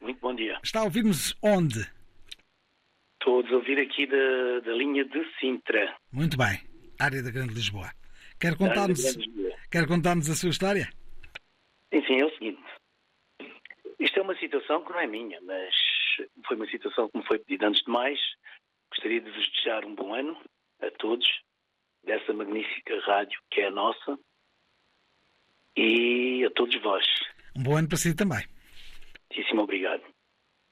muito 0.00 0.20
bom 0.20 0.34
dia. 0.34 0.58
Está 0.62 0.80
a 0.80 0.84
ouvir-nos 0.84 1.36
onde? 1.42 1.80
Estou 3.20 3.44
a 3.44 3.54
ouvir 3.56 3.78
aqui 3.78 4.06
da, 4.06 4.60
da 4.64 4.72
linha 4.76 5.04
de 5.04 5.24
Sintra. 5.40 5.96
Muito 6.12 6.36
bem, 6.36 6.60
área 6.98 7.22
da 7.22 7.30
Grande 7.30 7.54
Lisboa. 7.54 7.90
Quer 8.38 8.56
contar-nos 8.56 9.16
quer 9.70 9.86
contar 9.86 10.16
a 10.16 10.22
sua 10.22 10.50
história? 10.50 10.88
Sim, 11.92 12.02
sim, 12.06 12.20
é 12.20 12.24
o 12.24 12.30
seguinte. 12.30 12.61
Isto 14.02 14.18
é 14.18 14.22
uma 14.22 14.36
situação 14.36 14.84
que 14.84 14.90
não 14.90 14.98
é 14.98 15.06
minha, 15.06 15.40
mas 15.42 15.72
foi 16.44 16.56
uma 16.56 16.66
situação 16.66 17.08
que 17.08 17.18
me 17.18 17.24
foi 17.24 17.38
pedida 17.38 17.68
antes 17.68 17.84
de 17.84 17.90
mais. 17.90 18.18
Gostaria 18.90 19.20
de 19.20 19.30
vos 19.30 19.48
desejar 19.52 19.84
um 19.84 19.94
bom 19.94 20.12
ano 20.12 20.36
a 20.80 20.90
todos, 20.90 21.26
dessa 22.02 22.32
magnífica 22.32 22.98
rádio 23.02 23.40
que 23.48 23.60
é 23.60 23.68
a 23.68 23.70
nossa, 23.70 24.18
e 25.76 26.44
a 26.44 26.50
todos 26.50 26.74
vós. 26.82 27.06
Um 27.56 27.62
bom 27.62 27.76
ano 27.76 27.88
para 27.88 27.96
si 27.96 28.14
também. 28.16 28.44
Muitíssimo 29.30 29.62
obrigado. 29.62 30.02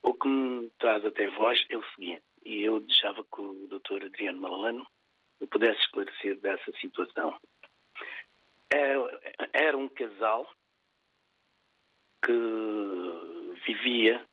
O 0.03 0.13
que 0.13 0.27
me 0.27 0.69
traz 0.81 1.05
até 1.05 1.29
vós 1.29 1.65
é 1.71 1.77
o 1.77 1.85
seguinte, 1.95 2.25
e 2.45 2.63
eu 2.63 2.81
deixava 2.81 3.23
que 3.23 3.41
o 3.41 3.69
Dr. 3.69 4.07
Adriano 4.07 4.41
Malalano 4.41 4.85
me 5.41 5.47
pudesse 5.47 5.79
esclarecer 5.83 6.41
dessa 6.41 6.73
situação. 6.81 7.39
Era 9.53 9.77
um 9.79 9.89
casal 9.89 10.51
que 12.23 13.61
vivia 13.67 14.25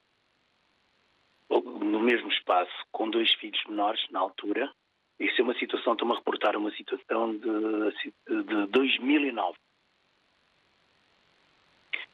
no 1.49 1.99
mesmo 1.99 2.29
espaço 2.31 2.73
com 2.91 3.09
dois 3.09 3.33
filhos 3.35 3.63
menores 3.65 4.01
na 4.09 4.19
altura. 4.19 4.71
Isso 5.19 5.41
é 5.41 5.43
uma 5.43 5.57
situação, 5.57 5.93
estou-me 5.93 6.13
a 6.13 6.17
reportar 6.17 6.55
uma 6.55 6.71
situação 6.71 7.37
de, 7.37 8.43
de 8.43 8.67
2009, 8.67 9.57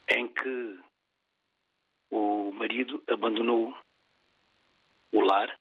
em 0.09 0.27
que 0.27 0.79
o 2.09 2.51
marido 2.51 3.03
abandonou 3.07 3.75
o 5.11 5.19
lar 5.19 5.59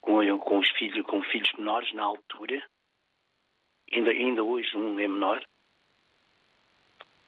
com, 0.00 0.38
com 0.38 0.58
os 0.58 0.68
filhos, 0.70 1.06
com 1.06 1.22
filhos 1.24 1.52
menores 1.52 1.92
na 1.92 2.02
altura, 2.04 2.66
ainda, 3.92 4.10
ainda 4.10 4.42
hoje 4.42 4.76
um 4.76 4.98
é 4.98 5.06
menor, 5.06 5.46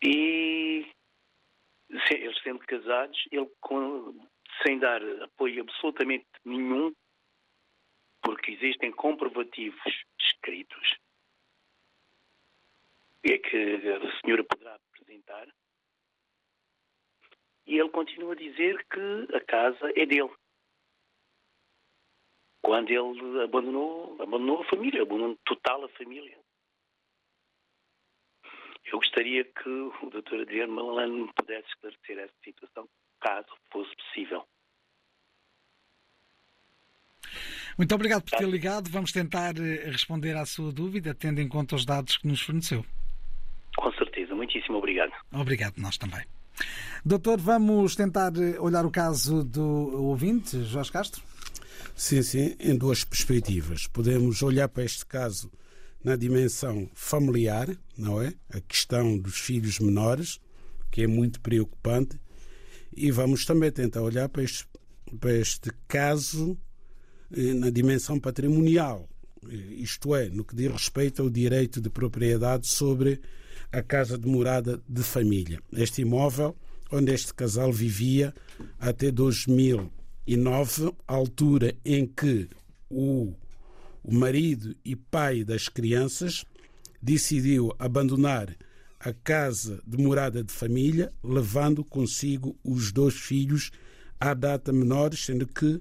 e 0.04 0.86
eles 2.10 2.42
sendo 2.42 2.58
casados, 2.60 3.26
ele 3.32 3.50
sem 4.62 4.78
dar 4.78 5.02
apoio 5.22 5.62
absolutamente 5.62 6.26
nenhum, 6.44 6.94
porque 8.22 8.52
existem 8.52 8.92
comprovativos 8.92 9.80
escritos, 10.20 10.98
é 13.24 13.38
que 13.38 13.56
a 13.56 14.20
senhora 14.20 14.44
poderá 14.44 14.74
apresentar, 14.74 15.48
e 17.66 17.78
ele 17.78 17.88
continua 17.88 18.34
a 18.34 18.36
dizer 18.36 18.84
que 18.88 19.34
a 19.34 19.40
casa 19.40 19.90
é 19.96 20.04
dele. 20.04 20.30
Quando 22.60 22.90
ele 22.90 23.42
abandonou, 23.42 24.20
abandonou 24.20 24.60
a 24.60 24.64
família, 24.66 25.02
abandonou 25.02 25.38
total 25.44 25.84
a 25.84 25.88
família. 25.90 26.43
Eu 28.94 29.00
gostaria 29.00 29.42
que 29.42 29.68
o 29.68 30.08
Dr. 30.08 30.42
Adriano 30.42 30.72
Malalano 30.72 31.26
me 31.26 31.32
pudesse 31.32 31.66
esclarecer 31.66 32.16
essa 32.16 32.32
situação, 32.44 32.88
caso 33.20 33.48
fosse 33.72 33.90
possível. 33.96 34.44
Muito 37.76 37.92
obrigado 37.92 38.22
por 38.22 38.38
ter 38.38 38.48
ligado. 38.48 38.88
Vamos 38.88 39.10
tentar 39.10 39.58
eh, 39.58 39.90
responder 39.90 40.36
à 40.36 40.46
sua 40.46 40.70
dúvida, 40.70 41.12
tendo 41.12 41.40
em 41.40 41.48
conta 41.48 41.74
os 41.74 41.84
dados 41.84 42.18
que 42.18 42.28
nos 42.28 42.40
forneceu. 42.40 42.86
Com 43.76 43.92
certeza. 43.94 44.32
Muitíssimo 44.32 44.78
obrigado. 44.78 45.12
Obrigado, 45.32 45.76
nós 45.78 45.98
também. 45.98 46.24
Doutor, 47.04 47.40
vamos 47.40 47.96
tentar 47.96 48.30
eh, 48.36 48.60
olhar 48.60 48.86
o 48.86 48.92
caso 48.92 49.42
do 49.42 50.04
ouvinte, 50.04 50.62
Jorge 50.62 50.92
Castro? 50.92 51.20
Sim, 51.96 52.22
sim, 52.22 52.56
em 52.60 52.78
duas 52.78 53.02
perspectivas. 53.02 53.88
Podemos 53.88 54.40
olhar 54.40 54.68
para 54.68 54.84
este 54.84 55.04
caso 55.04 55.50
na 56.04 56.16
dimensão 56.16 56.88
familiar, 56.94 57.74
não 57.96 58.20
é? 58.20 58.34
A 58.50 58.60
questão 58.60 59.18
dos 59.18 59.38
filhos 59.38 59.80
menores, 59.80 60.38
que 60.90 61.02
é 61.02 61.06
muito 61.06 61.40
preocupante, 61.40 62.20
e 62.94 63.10
vamos 63.10 63.46
também 63.46 63.72
tentar 63.72 64.02
olhar 64.02 64.28
para 64.28 64.42
este, 64.42 64.66
para 65.18 65.32
este 65.32 65.70
caso 65.88 66.56
eh, 67.34 67.54
na 67.54 67.70
dimensão 67.70 68.20
patrimonial, 68.20 69.08
eh, 69.48 69.54
isto 69.78 70.14
é, 70.14 70.28
no 70.28 70.44
que 70.44 70.54
diz 70.54 70.70
respeito 70.70 71.22
ao 71.22 71.30
direito 71.30 71.80
de 71.80 71.88
propriedade 71.88 72.66
sobre 72.66 73.20
a 73.72 73.82
casa 73.82 74.18
de 74.18 74.28
morada 74.28 74.80
de 74.88 75.02
família. 75.02 75.58
Este 75.72 76.02
imóvel 76.02 76.54
onde 76.92 77.12
este 77.12 77.34
casal 77.34 77.72
vivia 77.72 78.32
até 78.78 79.10
2009, 79.10 80.92
altura 81.08 81.74
em 81.84 82.06
que 82.06 82.48
o 82.88 83.34
o 84.04 84.14
marido 84.14 84.76
e 84.84 84.94
pai 84.94 85.42
das 85.42 85.66
crianças, 85.66 86.44
decidiu 87.00 87.74
abandonar 87.78 88.54
a 89.00 89.12
casa 89.14 89.82
de 89.86 89.96
morada 89.96 90.44
de 90.44 90.52
família, 90.52 91.10
levando 91.22 91.82
consigo 91.82 92.56
os 92.62 92.92
dois 92.92 93.14
filhos 93.14 93.70
à 94.20 94.34
data 94.34 94.72
menores, 94.72 95.24
sendo 95.24 95.46
que 95.46 95.80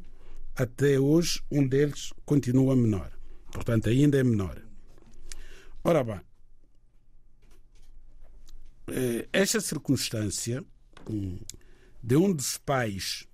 até 0.56 0.98
hoje 0.98 1.42
um 1.52 1.68
deles 1.68 2.14
continua 2.26 2.76
menor. 2.76 3.12
Portanto, 3.52 3.90
ainda 3.90 4.18
é 4.18 4.24
menor. 4.24 4.62
Ora 5.84 6.04
bem, 6.04 6.22
eh, 8.88 9.28
esta 9.34 9.60
circunstância 9.60 10.64
hum, 11.10 11.40
de 12.02 12.16
um 12.16 12.34
dos 12.34 12.58
pais 12.58 13.28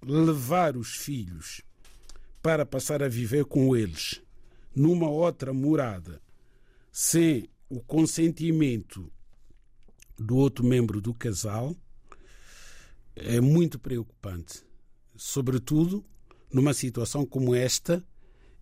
levar 0.00 0.76
os 0.76 0.94
filhos 0.94 1.62
para 2.40 2.64
passar 2.64 3.02
a 3.02 3.08
viver 3.08 3.44
com 3.44 3.76
eles 3.76 4.22
numa 4.76 5.08
outra 5.08 5.54
morada 5.54 6.20
sem 6.92 7.48
o 7.68 7.80
consentimento 7.80 9.10
do 10.18 10.36
outro 10.36 10.62
membro 10.62 11.00
do 11.00 11.14
casal 11.14 11.74
é 13.14 13.40
muito 13.40 13.78
preocupante, 13.78 14.62
sobretudo 15.16 16.04
numa 16.52 16.74
situação 16.74 17.24
como 17.24 17.54
esta 17.54 18.04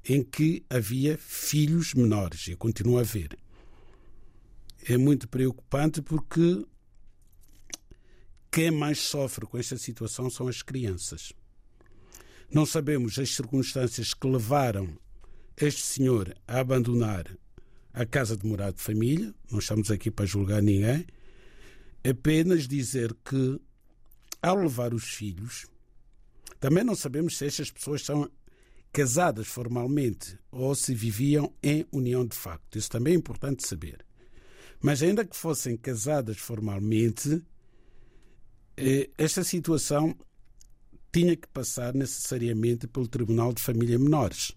em 0.05 0.22
que 0.22 0.64
havia 0.70 1.18
filhos 1.18 1.92
menores 1.94 2.46
e 2.46 2.55
continua 2.55 3.00
a 3.00 3.03
haver. 3.03 3.37
É 4.87 4.96
muito 4.96 5.29
preocupante 5.29 6.00
porque 6.00 6.64
quem 8.53 8.70
mais 8.70 9.00
sofre 9.00 9.46
com 9.46 9.59
esta 9.59 9.77
situação 9.77 10.31
são 10.31 10.46
as 10.46 10.62
crianças. 10.62 11.33
Não 12.53 12.64
sabemos 12.64 13.18
as 13.18 13.31
circunstâncias 13.31 14.14
que 14.14 14.29
levaram 14.29 14.96
este 15.57 15.83
senhor 15.83 16.35
a 16.47 16.61
abandonar 16.61 17.27
a 17.93 18.05
casa 18.05 18.37
de 18.37 18.47
morada 18.47 18.73
de 18.73 18.83
família, 18.83 19.33
não 19.51 19.61
estamos 19.61 19.90
aqui 19.90 20.11
para 20.11 20.27
julgar 20.27 20.61
ninguém, 20.61 21.07
apenas 22.03 22.67
dizer 22.67 23.14
que, 23.25 23.61
ao 24.43 24.57
levar 24.57 24.93
os 24.93 25.05
filhos, 25.05 25.67
também 26.59 26.83
não 26.83 26.97
sabemos 26.97 27.38
se 27.38 27.47
estas 27.47 27.71
pessoas 27.71 28.03
são 28.03 28.29
casadas 28.93 29.47
formalmente 29.47 30.38
ou 30.51 30.75
se 30.75 30.95
viviam 30.95 31.53
em 31.62 31.87
união 31.93 32.27
de 32.27 32.37
facto. 32.37 32.79
Isso 32.79 32.90
também 32.90 33.14
é 33.14 33.17
importante 33.17 33.67
saber. 33.67 34.05
Mas, 34.81 35.03
ainda 35.03 35.25
que 35.25 35.37
fossem 35.37 35.77
casadas 35.77 36.38
formalmente, 36.38 37.43
eh, 38.77 39.11
esta 39.17 39.43
situação 39.43 40.17
tinha 41.12 41.37
que 41.37 41.49
passar 41.49 41.95
necessariamente 41.95 42.87
pelo 42.87 43.07
Tribunal 43.07 43.53
de 43.53 43.62
Família 43.62 43.99
Menores 43.99 44.53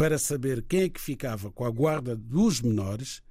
para 0.00 0.16
saber 0.16 0.62
quem 0.62 0.84
é 0.84 0.88
que 0.88 0.98
ficava 0.98 1.50
com 1.50 1.62
a 1.62 1.70
guarda 1.70 2.16
dos 2.16 2.62
menores, 2.62 3.22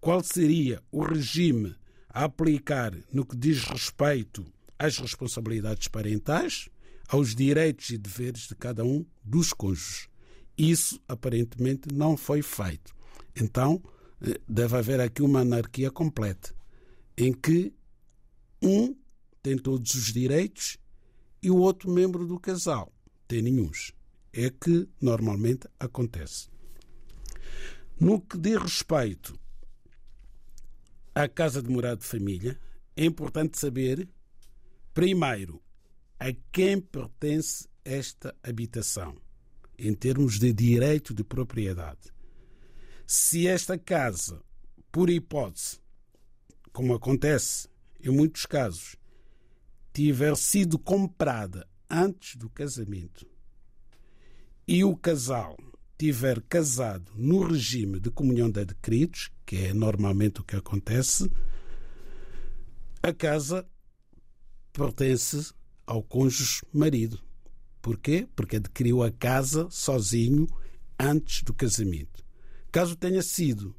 qual 0.00 0.24
seria 0.24 0.82
o 0.90 1.04
regime 1.04 1.76
a 2.08 2.24
aplicar 2.24 2.96
no 3.12 3.26
que 3.26 3.36
diz 3.36 3.62
respeito 3.64 4.42
às 4.78 4.96
responsabilidades 4.96 5.86
parentais, 5.86 6.70
aos 7.08 7.34
direitos 7.34 7.90
e 7.90 7.98
deveres 7.98 8.48
de 8.48 8.54
cada 8.54 8.82
um 8.82 9.04
dos 9.22 9.52
cônjuges. 9.52 10.08
Isso 10.56 10.98
aparentemente 11.06 11.92
não 11.92 12.16
foi 12.16 12.40
feito. 12.40 12.96
Então, 13.36 13.82
eh, 14.22 14.40
deve 14.48 14.78
haver 14.78 15.00
aqui 15.00 15.20
uma 15.20 15.40
anarquia 15.40 15.90
completa, 15.90 16.54
em 17.18 17.34
que 17.34 17.70
um 18.62 18.96
tem 19.42 19.58
todos 19.58 19.92
os 19.92 20.10
direitos 20.10 20.78
e 21.42 21.50
o 21.50 21.58
outro 21.58 21.90
membro 21.90 22.26
do 22.26 22.40
casal 22.40 22.90
tem 23.28 23.42
nenhuns 23.42 23.92
é 24.34 24.50
que 24.50 24.88
normalmente 25.00 25.68
acontece. 25.78 26.48
No 27.98 28.20
que 28.20 28.36
diz 28.36 28.60
respeito 28.60 29.38
à 31.14 31.28
casa 31.28 31.62
de 31.62 31.70
morada 31.70 31.98
de 31.98 32.04
família, 32.04 32.58
é 32.96 33.04
importante 33.04 33.56
saber, 33.58 34.08
primeiro, 34.92 35.62
a 36.18 36.32
quem 36.50 36.80
pertence 36.80 37.68
esta 37.84 38.34
habitação, 38.42 39.16
em 39.78 39.94
termos 39.94 40.40
de 40.40 40.52
direito 40.52 41.14
de 41.14 41.22
propriedade. 41.22 42.12
Se 43.06 43.46
esta 43.46 43.78
casa, 43.78 44.42
por 44.90 45.08
hipótese, 45.08 45.78
como 46.72 46.94
acontece 46.94 47.68
em 48.00 48.10
muitos 48.10 48.46
casos, 48.46 48.96
tiver 49.92 50.36
sido 50.36 50.76
comprada 50.76 51.68
antes 51.88 52.34
do 52.34 52.50
casamento 52.50 53.33
e 54.66 54.84
o 54.84 54.96
casal 54.96 55.56
tiver 55.98 56.40
casado 56.42 57.12
no 57.14 57.46
regime 57.46 58.00
de 58.00 58.10
comunhão 58.10 58.50
de 58.50 58.60
adquiridos, 58.60 59.30
que 59.46 59.56
é 59.56 59.74
normalmente 59.74 60.40
o 60.40 60.44
que 60.44 60.56
acontece, 60.56 61.30
a 63.02 63.12
casa 63.12 63.66
pertence 64.72 65.52
ao 65.86 66.02
cônjuge 66.02 66.62
marido. 66.72 67.20
Porquê? 67.80 68.26
Porque 68.34 68.56
adquiriu 68.56 69.02
a 69.02 69.10
casa 69.10 69.68
sozinho 69.70 70.46
antes 70.98 71.42
do 71.42 71.52
casamento. 71.52 72.24
Caso 72.72 72.96
tenha 72.96 73.22
sido 73.22 73.76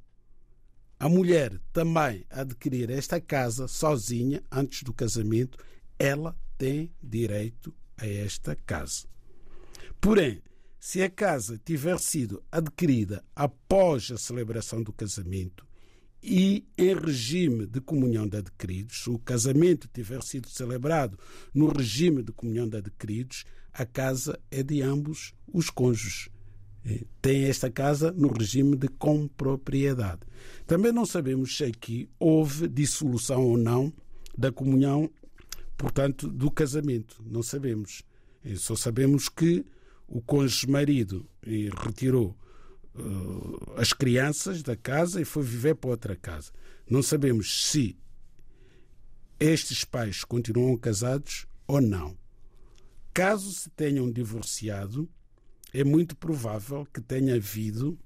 a 0.98 1.10
mulher 1.10 1.60
também 1.74 2.26
adquirir 2.30 2.90
esta 2.90 3.20
casa 3.20 3.68
sozinha 3.68 4.42
antes 4.50 4.84
do 4.84 4.94
casamento, 4.94 5.58
ela 6.00 6.36
tem 6.58 6.92
direito 7.04 7.74
a 7.98 8.08
esta 8.08 8.56
casa. 8.56 9.06
Porém, 10.00 10.42
se 10.86 11.02
a 11.02 11.10
casa 11.10 11.60
tiver 11.66 11.98
sido 11.98 12.44
adquirida 12.52 13.26
após 13.36 14.12
a 14.12 14.20
celebração 14.20 14.84
do 14.84 14.94
casamento 14.94 15.66
e 16.22 16.64
em 16.78 16.94
regime 16.94 17.66
de 17.66 17.82
comunhão 17.82 18.28
de 18.28 18.38
adquiridos, 18.38 19.02
se 19.02 19.10
o 19.10 19.18
casamento 19.18 19.90
tiver 19.92 20.22
sido 20.22 20.48
celebrado 20.48 21.18
no 21.52 21.70
regime 21.70 22.22
de 22.22 22.32
comunhão 22.32 22.70
de 22.70 22.78
adquiridos, 22.78 23.46
a 23.74 23.84
casa 23.84 24.40
é 24.52 24.62
de 24.62 24.84
ambos 24.84 25.34
os 25.52 25.72
cônjuges. 25.72 26.30
Tem 27.20 27.46
esta 27.46 27.72
casa 27.72 28.12
no 28.12 28.28
regime 28.28 28.78
de 28.78 28.88
compropriedade. 28.88 30.22
Também 30.68 30.92
não 30.92 31.08
sabemos 31.08 31.58
se 31.58 31.64
aqui 31.64 32.08
houve 32.20 32.68
dissolução 32.68 33.44
ou 33.44 33.58
não 33.58 33.92
da 34.38 34.52
comunhão, 34.52 35.10
portanto, 35.76 36.28
do 36.28 36.52
casamento. 36.52 37.24
Não 37.26 37.42
sabemos. 37.42 38.04
Só 38.58 38.76
sabemos 38.76 39.28
que 39.28 39.66
o 40.08 40.22
cônjuge 40.22 40.68
marido 40.68 41.28
retirou 41.84 42.38
uh, 42.96 43.74
as 43.78 43.94
crianças 43.94 44.62
da 44.62 44.76
casa 44.76 45.22
e 45.22 45.26
foi 45.26 45.44
viver 45.44 45.76
para 45.76 45.90
outra 45.90 46.16
casa. 46.16 46.52
Não 46.90 47.02
sabemos 47.02 47.68
se 47.68 47.98
estes 49.40 49.84
pais 49.84 50.24
continuam 50.24 50.78
casados 50.78 51.46
ou 51.68 51.82
não. 51.82 52.18
Caso 53.14 53.52
se 53.52 53.70
tenham 53.70 54.12
divorciado, 54.12 55.10
é 55.74 55.84
muito 55.84 56.16
provável 56.16 56.86
que 56.86 57.02
tenha 57.02 57.36
havido 57.36 57.98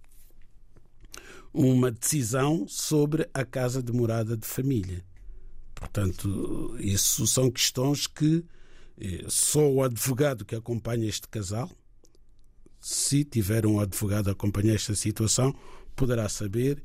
uma 1.53 1.91
decisão 1.91 2.67
sobre 2.67 3.27
a 3.33 3.43
casa 3.43 3.81
de 3.81 3.91
morada 3.91 4.37
de 4.37 4.45
família. 4.45 5.03
Portanto, 5.73 6.75
isso 6.79 7.25
são 7.25 7.49
questões 7.49 8.05
que 8.05 8.45
eh, 8.99 9.25
só 9.27 9.67
o 9.71 9.81
advogado 9.81 10.45
que 10.45 10.55
acompanha 10.55 11.07
este 11.07 11.27
casal 11.27 11.71
se 12.79 13.23
tiver 13.23 13.65
um 13.65 13.79
advogado 13.79 14.29
a 14.29 14.31
acompanhar 14.31 14.75
esta 14.75 14.95
situação, 14.95 15.53
poderá 15.95 16.29
saber 16.29 16.81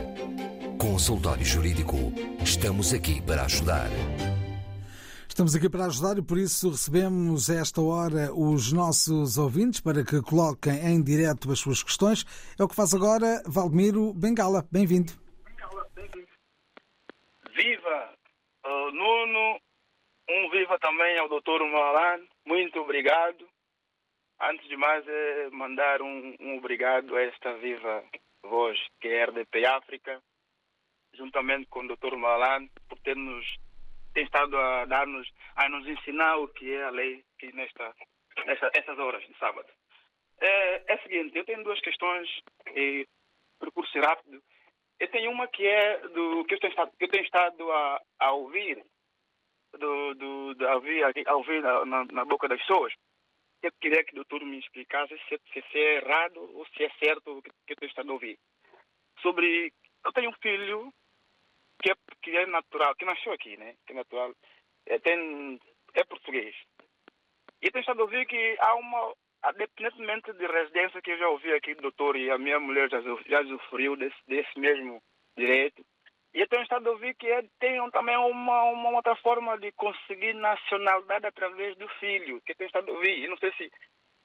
Consultório 0.78 1.44
Jurídico. 1.44 2.14
Estamos 2.44 2.94
aqui 2.94 3.20
para 3.20 3.46
ajudar. 3.46 3.90
Estamos 5.28 5.56
aqui 5.56 5.68
para 5.68 5.86
ajudar 5.86 6.20
e 6.20 6.22
por 6.22 6.38
isso 6.38 6.70
recebemos 6.70 7.50
esta 7.50 7.82
hora 7.82 8.32
os 8.36 8.72
nossos 8.72 9.40
ouvintes 9.40 9.80
para 9.80 10.04
que 10.04 10.22
coloquem 10.22 10.78
em 10.86 11.02
direto 11.02 11.52
as 11.52 11.58
suas 11.58 11.82
questões. 11.82 12.24
É 12.60 12.64
o 12.64 12.68
que 12.68 12.76
faz 12.76 12.94
agora 12.94 13.42
Valdemiro 13.48 14.14
Bengala. 14.14 14.64
Bem-vindo. 14.72 15.23
Viva 17.56 18.18
uh, 18.66 18.92
Nuno, 18.92 19.60
um 20.30 20.50
viva 20.50 20.80
também 20.80 21.18
ao 21.20 21.30
Dr. 21.30 21.64
Malan. 21.64 22.26
Muito 22.46 22.80
obrigado. 22.80 23.48
Antes 24.42 24.68
de 24.68 24.76
mais, 24.76 25.08
é 25.08 25.50
mandar 25.52 26.02
um, 26.02 26.36
um 26.40 26.58
obrigado 26.58 27.16
a 27.16 27.22
esta 27.22 27.54
viva 27.58 28.04
voz 28.44 28.78
que 29.00 29.08
é 29.08 29.24
a 29.24 29.26
RDP 29.28 29.66
África, 29.66 30.22
juntamente 31.14 31.68
com 31.68 31.82
o 31.82 31.96
Dr. 31.96 32.16
Malan, 32.16 32.68
por 32.90 33.00
ter 33.00 33.16
nos 33.16 33.46
tem 34.14 34.26
estado 34.26 34.56
a 34.58 34.86
dar-nos, 34.86 35.28
a 35.56 35.68
nos 35.70 35.88
ensinar 35.88 36.38
o 36.38 36.48
que 36.48 36.72
é 36.72 36.84
a 36.84 36.90
lei 36.92 37.24
aqui 37.36 37.56
nesta, 37.56 37.94
nesta, 38.46 39.04
horas 39.04 39.26
de 39.26 39.38
sábado. 39.38 39.68
É, 40.40 40.94
é 40.94 40.96
o 40.96 41.02
seguinte, 41.02 41.38
eu 41.38 41.46
tenho 41.46 41.64
duas 41.64 41.80
questões 41.82 42.30
e 42.76 43.08
percurso 43.60 44.00
rápido. 44.00 44.42
Eu 45.04 45.12
tenho 45.12 45.32
uma 45.32 45.50
que 45.50 45.68
é 45.68 45.98
do 46.08 46.46
que 46.46 46.54
eu 46.54 46.60
tenho 46.62 46.72
estado, 46.72 46.92
eu 46.98 47.10
tenho 47.10 47.26
estado 47.26 47.70
a, 47.74 48.02
a 48.20 48.32
ouvir, 48.32 48.82
do, 49.78 50.14
do, 50.14 50.66
a 50.66 50.76
ouvir, 50.76 51.04
a 51.28 51.36
ouvir 51.36 51.62
na, 51.62 52.06
na, 52.06 52.24
boca 52.24 52.48
das 52.48 52.58
pessoas. 52.62 52.94
Eu 53.62 53.70
queria 53.82 54.02
que 54.06 54.14
o 54.14 54.16
doutor 54.16 54.46
me 54.46 54.60
explicasse 54.60 55.14
se, 55.28 55.38
se, 55.52 55.62
se 55.70 55.78
é 55.78 55.96
errado 55.98 56.38
ou 56.56 56.66
se 56.68 56.86
é 56.86 56.90
certo 57.04 57.38
o 57.38 57.42
que, 57.42 57.50
que 57.68 57.74
eu 57.74 57.76
tenho 57.76 57.90
estado 57.90 58.12
a 58.12 58.14
ouvir. 58.14 58.40
Sobre. 59.20 59.74
Eu 60.06 60.14
tenho 60.14 60.30
um 60.30 60.40
filho 60.42 60.94
que 61.82 61.92
é, 61.92 61.96
que 62.22 62.38
é 62.38 62.46
natural, 62.46 62.96
que 62.96 63.04
nasceu 63.04 63.34
aqui, 63.34 63.58
né? 63.58 63.76
Que 63.86 63.92
é 63.92 63.96
natural, 63.98 64.34
é, 64.86 65.00
tem, 65.00 65.60
é 65.96 66.04
português. 66.06 66.56
E 67.62 67.70
tenho 67.70 67.82
estado 67.82 68.00
a 68.00 68.04
ouvir 68.04 68.26
que 68.26 68.56
há 68.58 68.74
uma, 68.76 69.14
independentemente 69.52 70.32
de 70.34 70.46
residência 70.46 71.02
que 71.02 71.12
eu 71.12 71.18
já 71.18 71.30
ouvi 71.30 71.52
aqui, 71.54 71.76
doutor, 71.76 72.16
e 72.16 72.32
a 72.32 72.38
minha 72.38 72.60
mulher 72.60 72.90
já, 72.90 73.02
já 73.02 73.42
usufruiu 73.42 73.96
desse, 73.96 74.18
desse 74.28 74.58
mesmo 74.60 75.02
direito. 75.38 75.84
E 76.34 76.40
eu 76.40 76.48
tenho 76.48 76.64
estado 76.64 76.88
a 76.88 76.92
ouvir 76.92 77.14
que 77.16 77.28
é, 77.28 77.44
tem 77.60 77.78
também 77.92 78.18
uma, 78.18 78.64
uma 78.64 78.90
outra 78.92 79.16
forma 79.18 79.58
de 79.60 79.72
conseguir 79.74 80.34
nacionalidade 80.34 81.28
através 81.28 81.78
do 81.78 81.88
filho, 82.00 82.42
que 82.42 82.54
eu 82.54 82.56
tenho 82.56 82.68
estado 82.68 82.90
a 82.90 82.94
ouvir. 82.94 83.20
E 83.20 83.28
não 83.28 83.38
sei 83.38 83.52
se 83.54 83.72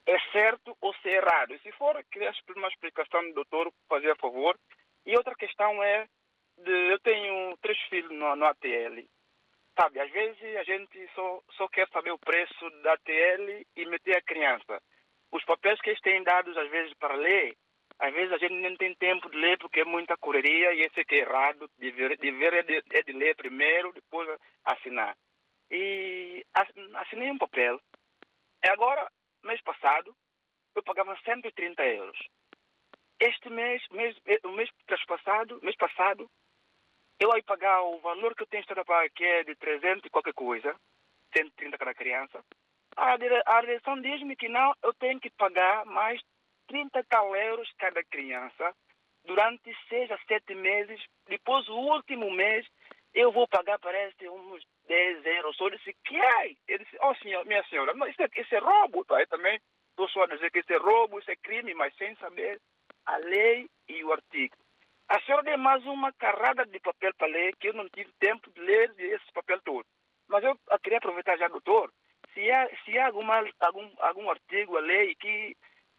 é 0.06 0.18
certo 0.32 0.74
ou 0.80 0.94
se 0.94 1.08
é 1.10 1.16
errado. 1.16 1.54
E 1.54 1.58
se 1.58 1.70
for, 1.72 2.02
queria 2.10 2.32
uma 2.56 2.68
explicação 2.68 3.22
do 3.28 3.34
doutor, 3.34 3.70
fazer 3.88 4.10
a 4.10 4.16
favor. 4.16 4.58
E 5.04 5.14
outra 5.16 5.34
questão 5.34 5.82
é 5.82 6.06
de, 6.56 6.72
eu 6.90 6.98
tenho 7.00 7.56
três 7.58 7.78
filhos 7.90 8.10
no, 8.10 8.34
no 8.36 8.46
ATL. 8.46 9.04
Sabe, 9.78 10.00
às 10.00 10.10
vezes 10.10 10.56
a 10.56 10.64
gente 10.64 11.08
só, 11.14 11.40
só 11.52 11.68
quer 11.68 11.86
saber 11.90 12.10
o 12.10 12.18
preço 12.18 12.70
da 12.82 12.94
ATL 12.94 13.64
e 13.76 13.84
meter 13.84 14.16
a 14.16 14.22
criança. 14.22 14.80
Os 15.30 15.44
papéis 15.44 15.80
que 15.80 15.90
eles 15.90 16.00
têm 16.00 16.22
dados, 16.22 16.56
às 16.56 16.70
vezes, 16.70 16.94
para 16.94 17.14
ler, 17.14 17.56
às 17.98 18.12
vezes 18.14 18.32
a 18.32 18.38
gente 18.38 18.54
nem 18.54 18.76
tem 18.76 18.94
tempo 18.94 19.28
de 19.28 19.36
ler 19.36 19.58
porque 19.58 19.80
é 19.80 19.84
muita 19.84 20.16
correria 20.16 20.72
e 20.72 20.82
esse 20.82 21.00
aqui 21.00 21.16
é 21.16 21.18
errado. 21.18 21.68
Dever, 21.78 22.16
dever 22.18 22.54
é, 22.54 22.62
de, 22.62 22.82
é 22.92 23.02
de 23.02 23.12
ler 23.12 23.34
primeiro, 23.36 23.92
depois 23.92 24.28
assinar. 24.64 25.16
E 25.70 26.44
assinei 26.94 27.30
um 27.30 27.38
papel. 27.38 27.80
E 28.64 28.68
agora, 28.68 29.10
mês 29.44 29.60
passado, 29.62 30.14
eu 30.74 30.82
pagava 30.82 31.18
130 31.24 31.84
euros. 31.84 32.18
Este 33.20 33.50
mês, 33.50 33.82
mês 33.90 34.16
o 34.44 34.52
mês 34.52 34.70
passado, 35.06 35.58
mês 35.62 35.76
passado, 35.76 36.30
eu 37.18 37.32
aí 37.32 37.42
pagar 37.42 37.82
o 37.82 37.98
valor 37.98 38.34
que 38.36 38.44
eu 38.44 38.46
tenho 38.46 38.60
estado 38.60 38.80
a 38.80 38.84
pagar, 38.84 39.10
que 39.10 39.24
é 39.24 39.42
de 39.42 39.56
300 39.56 40.04
e 40.04 40.10
qualquer 40.10 40.34
coisa, 40.34 40.74
130 41.36 41.76
cada 41.76 41.94
criança, 41.94 42.44
a, 42.98 43.60
direção 43.60 44.00
diz-me 44.00 44.34
que 44.36 44.48
não, 44.48 44.74
eu 44.82 44.92
tenho 44.94 45.20
que 45.20 45.30
pagar 45.30 45.84
mais 45.86 46.20
30 46.66 47.04
tal 47.04 47.34
euros 47.34 47.70
cada 47.78 48.02
criança 48.04 48.74
durante 49.24 49.76
seis 49.88 50.10
a 50.10 50.18
sete 50.26 50.54
meses. 50.54 51.00
Depois, 51.26 51.68
o 51.68 51.76
último 51.76 52.30
mês, 52.30 52.66
eu 53.14 53.30
vou 53.30 53.46
pagar, 53.46 53.78
parece, 53.78 54.28
uns 54.28 54.64
10 54.86 55.24
euros. 55.26 55.56
Eu 55.60 55.70
disse, 55.70 55.94
que 56.04 56.16
é? 56.16 56.50
Ele 56.66 56.84
disse, 56.84 56.96
oh, 57.00 57.14
senhor, 57.16 57.44
minha 57.46 57.62
senhora, 57.64 57.94
não, 57.94 58.06
isso, 58.06 58.22
é, 58.22 58.28
isso 58.36 58.54
é 58.54 58.58
roubo. 58.58 59.04
Tá? 59.04 59.20
Eu 59.20 59.26
também 59.28 59.60
estou 59.90 60.08
só 60.08 60.22
a 60.22 60.26
dizer 60.26 60.50
que 60.50 60.60
isso 60.60 60.72
é 60.72 60.76
roubo, 60.76 61.18
isso 61.18 61.30
é 61.30 61.36
crime, 61.36 61.74
mas 61.74 61.94
sem 61.96 62.14
saber 62.16 62.60
a 63.06 63.16
lei 63.16 63.68
e 63.88 64.04
o 64.04 64.12
artigo. 64.12 64.56
A 65.08 65.20
senhora 65.22 65.42
deu 65.42 65.56
mais 65.56 65.84
uma 65.86 66.12
carrada 66.12 66.66
de 66.66 66.78
papel 66.80 67.12
para 67.16 67.28
ler, 67.28 67.56
que 67.56 67.68
eu 67.68 67.72
não 67.72 67.88
tive 67.88 68.12
tempo 68.18 68.50
de 68.50 68.60
ler 68.60 68.92
esse 68.98 69.32
papel 69.32 69.60
todo. 69.62 69.86
Mas 70.28 70.44
eu 70.44 70.58
queria 70.82 70.98
aproveitar 70.98 71.38
já, 71.38 71.48
doutor, 71.48 71.90
se 72.38 72.50
há, 72.52 72.68
se 72.84 72.98
há 72.98 73.06
alguma, 73.06 73.44
algum, 73.58 73.90
algum 73.98 74.30
artigo, 74.30 74.76
a 74.76 74.80
lei, 74.80 75.16
que, 75.16 75.56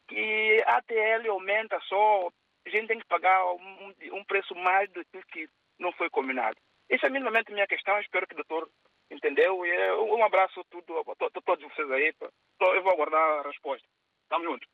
que 0.08 0.64
a 0.66 0.78
ATL 0.78 1.30
aumenta 1.30 1.78
só 1.82 2.30
a 2.66 2.70
gente 2.70 2.88
tem 2.88 3.00
que 3.00 3.08
pagar 3.08 3.46
um, 3.54 3.94
um 4.14 4.24
preço 4.26 4.54
mais 4.56 4.90
do 4.92 5.04
que 5.32 5.50
não 5.80 5.92
foi 5.94 6.10
combinado. 6.10 6.56
Essa 6.90 7.08
é 7.08 7.10
minimamente 7.10 7.52
minha 7.52 7.68
questão. 7.68 8.00
Espero 8.00 8.28
que 8.28 8.34
o 8.34 8.38
doutor 8.38 8.70
entendeu. 9.10 9.66
E 9.66 9.70
é, 9.70 9.96
um 9.96 10.24
abraço 10.24 10.60
a, 10.60 10.64
tudo, 10.70 11.00
a 11.00 11.42
todos 11.42 11.64
vocês 11.64 11.90
aí. 11.92 12.14
Eu 12.62 12.84
vou 12.84 12.92
aguardar 12.92 13.40
a 13.40 13.48
resposta. 13.48 13.88
Estamos 14.24 14.48
juntos. 14.48 14.68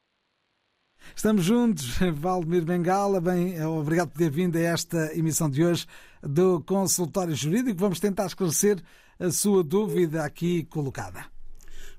Estamos 1.15 1.45
juntos, 1.45 1.97
Valdemir 2.13 2.65
Bengala. 2.65 3.21
Bem, 3.21 3.63
obrigado 3.65 4.12
por 4.12 4.17
ter 4.17 4.30
vindo 4.30 4.58
a 4.58 4.62
esta 4.62 5.17
emissão 5.17 5.49
de 5.49 5.63
hoje 5.63 5.86
do 6.21 6.63
Consultório 6.63 7.36
Jurídico. 7.36 7.80
Vamos 7.80 7.99
tentar 7.99 8.25
esclarecer 8.25 8.78
a 9.19 9.30
sua 9.30 9.63
dúvida 9.63 10.25
aqui 10.25 10.65
colocada. 10.65 11.35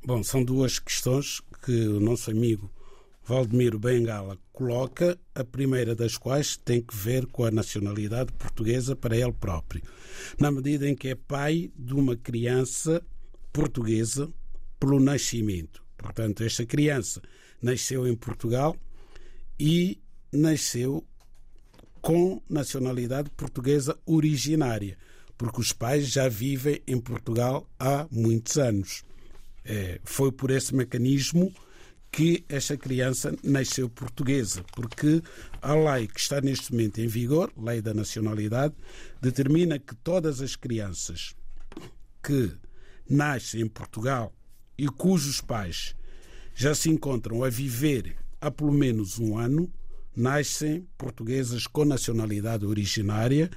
Bom, 0.04 0.22
são 0.22 0.44
duas 0.44 0.78
questões 0.78 1.40
que 1.64 1.88
o 1.88 2.00
nosso 2.00 2.30
amigo 2.30 2.70
Valdemiro 3.24 3.78
Bengala 3.78 4.38
coloca, 4.52 5.18
a 5.34 5.42
primeira 5.42 5.96
das 5.96 6.16
quais 6.16 6.56
tem 6.56 6.80
que 6.80 6.96
ver 6.96 7.26
com 7.26 7.44
a 7.44 7.50
nacionalidade 7.50 8.32
portuguesa 8.32 8.94
para 8.94 9.16
ele 9.16 9.32
próprio, 9.32 9.82
na 10.38 10.50
medida 10.50 10.88
em 10.88 10.94
que 10.94 11.08
é 11.08 11.14
pai 11.16 11.72
de 11.76 11.92
uma 11.92 12.16
criança 12.16 13.02
portuguesa 13.52 14.32
pelo 14.78 15.00
nascimento. 15.00 15.82
Portanto, 15.96 16.44
esta 16.44 16.64
criança 16.64 17.20
nasceu 17.60 18.06
em 18.06 18.14
Portugal 18.14 18.76
e 19.58 20.00
nasceu 20.32 21.04
com 22.00 22.40
nacionalidade 22.48 23.28
portuguesa 23.30 23.98
originária, 24.06 24.96
porque 25.36 25.60
os 25.60 25.72
pais 25.72 26.06
já 26.06 26.28
vivem 26.28 26.80
em 26.86 27.00
Portugal 27.00 27.68
há 27.76 28.06
muitos 28.08 28.56
anos. 28.56 29.02
É, 29.68 30.00
foi 30.04 30.30
por 30.30 30.50
esse 30.50 30.74
mecanismo 30.74 31.52
que 32.10 32.44
esta 32.48 32.76
criança 32.76 33.36
nasceu 33.42 33.90
portuguesa, 33.90 34.64
porque 34.74 35.20
a 35.60 35.74
lei 35.74 36.06
que 36.06 36.20
está 36.20 36.40
neste 36.40 36.72
momento 36.72 36.98
em 36.98 37.06
vigor, 37.06 37.52
Lei 37.56 37.82
da 37.82 37.92
Nacionalidade, 37.92 38.74
determina 39.20 39.78
que 39.78 39.94
todas 39.96 40.40
as 40.40 40.56
crianças 40.56 41.34
que 42.22 42.52
nascem 43.08 43.62
em 43.62 43.68
Portugal 43.68 44.32
e 44.78 44.86
cujos 44.86 45.40
pais 45.40 45.94
já 46.54 46.74
se 46.74 46.88
encontram 46.88 47.44
a 47.44 47.50
viver 47.50 48.16
há 48.40 48.50
pelo 48.50 48.72
menos 48.72 49.18
um 49.18 49.36
ano, 49.36 49.70
nascem 50.16 50.88
portuguesas 50.96 51.66
com 51.66 51.84
nacionalidade 51.84 52.64
originária, 52.64 53.50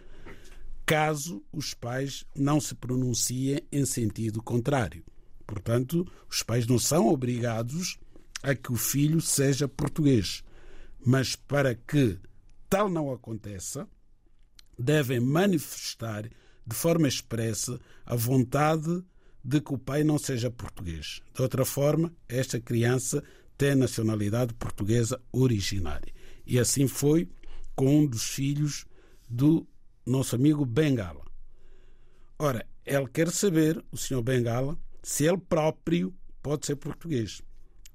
caso 0.85 1.41
os 1.53 1.73
pais 1.73 2.25
não 2.35 2.59
se 2.59 2.75
pronunciem 2.75 3.61
em 3.71 3.85
sentido 3.85 4.41
contrário. 4.41 5.03
Portanto, 5.49 6.07
os 6.29 6.43
pais 6.43 6.67
não 6.67 6.77
são 6.77 7.07
obrigados 7.07 7.97
a 8.43 8.53
que 8.53 8.71
o 8.71 8.75
filho 8.75 9.19
seja 9.19 9.67
português, 9.67 10.43
mas 11.03 11.35
para 11.35 11.73
que 11.73 12.19
tal 12.69 12.87
não 12.87 13.11
aconteça, 13.11 13.89
devem 14.77 15.19
manifestar 15.19 16.29
de 16.67 16.75
forma 16.75 17.07
expressa 17.07 17.79
a 18.05 18.15
vontade 18.15 19.03
de 19.43 19.59
que 19.59 19.73
o 19.73 19.77
pai 19.79 20.03
não 20.03 20.19
seja 20.19 20.51
português. 20.51 21.19
De 21.33 21.41
outra 21.41 21.65
forma, 21.65 22.13
esta 22.27 22.61
criança 22.61 23.23
tem 23.57 23.73
nacionalidade 23.73 24.53
portuguesa 24.53 25.19
originária. 25.31 26.13
E 26.45 26.59
assim 26.59 26.87
foi 26.87 27.27
com 27.75 28.01
um 28.01 28.05
dos 28.05 28.23
filhos 28.23 28.85
do 29.27 29.67
nosso 30.05 30.35
amigo 30.35 30.63
Bengala. 30.63 31.25
Ora, 32.37 32.67
ele 32.85 33.07
quer 33.07 33.31
saber, 33.31 33.83
o 33.91 33.97
senhor 33.97 34.21
Bengala, 34.21 34.77
se 35.01 35.25
ele 35.25 35.37
próprio 35.37 36.13
pode 36.41 36.65
ser 36.65 36.75
português, 36.75 37.41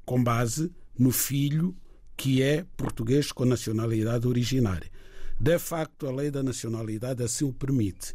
com 0.04 0.22
base 0.22 0.70
no 0.98 1.10
filho 1.10 1.76
que 2.16 2.42
é 2.42 2.64
português 2.76 3.32
com 3.32 3.44
nacionalidade 3.44 4.26
originária. 4.26 4.90
De 5.38 5.58
facto, 5.58 6.06
a 6.06 6.12
lei 6.12 6.30
da 6.30 6.42
nacionalidade 6.42 7.22
assim 7.22 7.44
o 7.44 7.52
permite. 7.52 8.14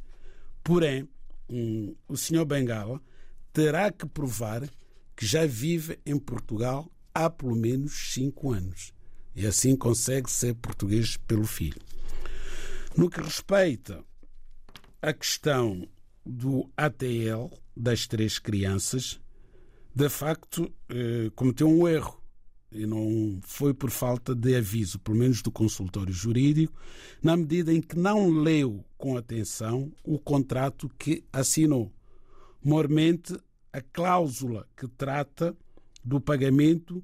Porém, 0.63 1.07
um, 1.49 1.95
o 2.07 2.15
senhor 2.15 2.45
Bengala 2.45 3.01
terá 3.51 3.91
que 3.91 4.05
provar 4.05 4.69
que 5.15 5.25
já 5.25 5.45
vive 5.45 5.99
em 6.05 6.17
Portugal 6.17 6.89
há 7.13 7.29
pelo 7.29 7.55
menos 7.55 8.13
cinco 8.13 8.53
anos. 8.53 8.93
E 9.35 9.45
assim 9.45 9.75
consegue 9.75 10.31
ser 10.31 10.55
português 10.55 11.17
pelo 11.17 11.45
filho. 11.45 11.81
No 12.95 13.09
que 13.09 13.21
respeita 13.21 14.03
à 15.01 15.13
questão 15.13 15.87
do 16.25 16.69
ATL 16.75 17.53
das 17.79 18.05
três 18.05 18.37
crianças, 18.37 19.21
de 19.95 20.09
facto 20.09 20.69
eh, 20.89 21.31
cometeu 21.33 21.69
um 21.69 21.87
erro 21.87 22.21
e 22.71 22.85
não 22.85 23.39
foi 23.41 23.73
por 23.73 23.89
falta 23.89 24.35
de 24.35 24.55
aviso, 24.55 24.99
pelo 24.99 25.17
menos 25.17 25.41
do 25.41 25.49
consultório 25.49 26.13
jurídico, 26.13 26.77
na 27.23 27.37
medida 27.37 27.73
em 27.73 27.81
que 27.81 27.97
não 27.97 28.29
leu 28.29 28.83
com 28.97 29.17
atenção 29.17 29.91
o 30.03 30.19
contrato 30.19 30.89
que 30.99 31.23
assinou. 31.31 31.91
Mormente, 32.61 33.35
a 33.71 33.81
cláusula 33.81 34.67
que 34.75 34.87
trata 34.87 35.55
do 36.03 36.19
pagamento 36.19 37.01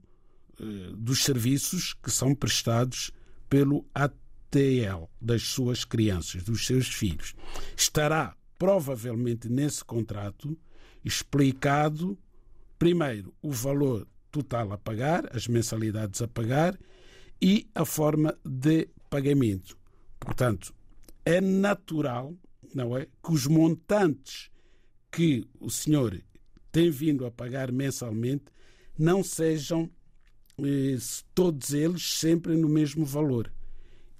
eh, 0.60 0.92
dos 0.96 1.24
serviços 1.24 1.94
que 1.94 2.12
são 2.12 2.36
prestados 2.36 3.12
pelo 3.50 3.86
ATL 3.96 5.10
das 5.22 5.44
suas 5.44 5.86
crianças, 5.86 6.44
dos 6.44 6.66
seus 6.66 6.88
filhos. 6.88 7.34
Estará 7.78 8.36
provavelmente 8.58 9.50
nesse 9.50 9.84
contrato 9.84 10.58
explicado, 11.06 12.18
primeiro, 12.80 13.32
o 13.42 13.52
valor 13.52 14.08
total 14.32 14.74
a 14.74 14.78
pagar, 14.78 15.34
as 15.34 15.48
mensalidades 15.48 16.22
a 16.22 16.28
pagar 16.28 16.78
e 17.40 17.70
a 17.76 17.86
forma 17.86 18.36
de 18.44 18.90
pagamento. 19.10 19.78
Portanto, 20.20 20.74
é 21.24 21.40
natural, 21.40 22.36
não 22.74 22.98
é, 22.98 23.06
que 23.06 23.32
os 23.32 23.46
montantes 23.46 24.50
que 25.12 25.48
o 25.60 25.70
senhor 25.70 26.22
tem 26.72 26.90
vindo 26.90 27.26
a 27.26 27.32
pagar 27.32 27.72
mensalmente 27.72 28.46
não 28.98 29.24
sejam 29.24 29.90
eh, 30.58 30.98
todos 31.34 31.74
eles 31.74 32.18
sempre 32.18 32.56
no 32.58 32.68
mesmo 32.68 33.06
valor 33.06 33.54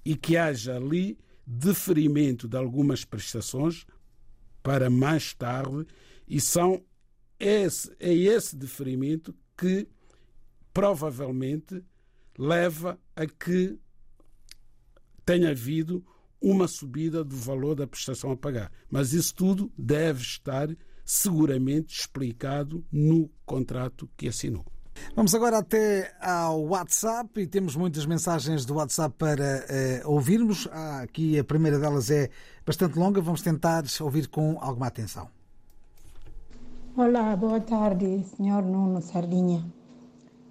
e 0.04 0.16
que 0.16 0.36
haja 0.36 0.76
ali 0.76 1.18
deferimento 1.46 2.48
de 2.48 2.56
algumas 2.56 3.04
prestações 3.04 3.84
para 4.62 4.88
mais 4.88 5.34
tarde 5.34 5.86
e 6.26 6.40
são 6.40 6.82
esse, 7.38 7.94
é 8.00 8.12
esse 8.12 8.56
deferimento 8.56 9.34
que 9.56 9.88
provavelmente 10.72 11.82
leva 12.38 12.98
a 13.14 13.26
que 13.26 13.78
tenha 15.24 15.50
havido 15.50 16.04
uma 16.40 16.68
subida 16.68 17.24
do 17.24 17.36
valor 17.36 17.74
da 17.74 17.86
prestação 17.86 18.30
a 18.30 18.36
pagar. 18.36 18.70
Mas 18.90 19.12
isso 19.12 19.34
tudo 19.34 19.72
deve 19.76 20.22
estar 20.22 20.68
seguramente 21.04 21.98
explicado 21.98 22.84
no 22.92 23.30
contrato 23.44 24.08
que 24.16 24.28
assinou. 24.28 24.64
Vamos 25.14 25.34
agora 25.34 25.58
até 25.58 26.14
ao 26.20 26.62
WhatsApp 26.66 27.40
e 27.40 27.46
temos 27.46 27.76
muitas 27.76 28.06
mensagens 28.06 28.64
do 28.64 28.74
WhatsApp 28.74 29.14
para 29.18 29.66
uh, 30.04 30.10
ouvirmos. 30.10 30.68
Ah, 30.70 31.02
aqui 31.02 31.38
a 31.38 31.44
primeira 31.44 31.78
delas 31.78 32.10
é 32.10 32.30
bastante 32.64 32.98
longa, 32.98 33.20
vamos 33.20 33.42
tentar 33.42 33.84
ouvir 34.00 34.28
com 34.28 34.58
alguma 34.60 34.86
atenção. 34.86 35.35
Olá, 36.98 37.36
boa 37.36 37.60
tarde, 37.60 38.24
senhor 38.24 38.62
Nuno 38.62 39.02
Sardinha. 39.02 39.62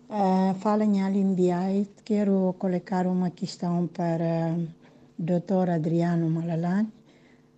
Uh, 0.07 0.53
fala 0.59 0.83
em 0.83 1.01
Alimbiai. 1.01 1.87
Quero 2.03 2.55
colocar 2.59 3.07
uma 3.07 3.31
questão 3.31 3.87
para 3.87 4.55
o 4.55 4.67
doutor 5.17 5.71
Adriano 5.71 6.29
Malalane. 6.29 6.87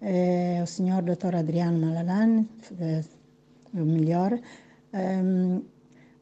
Uh, 0.01 0.63
o 0.63 0.65
senhor 0.65 1.01
doutor 1.01 1.35
Adriano 1.35 1.85
Malalane, 1.85 2.47
o 3.73 3.83
melhor. 3.83 4.39
Um, 4.93 5.63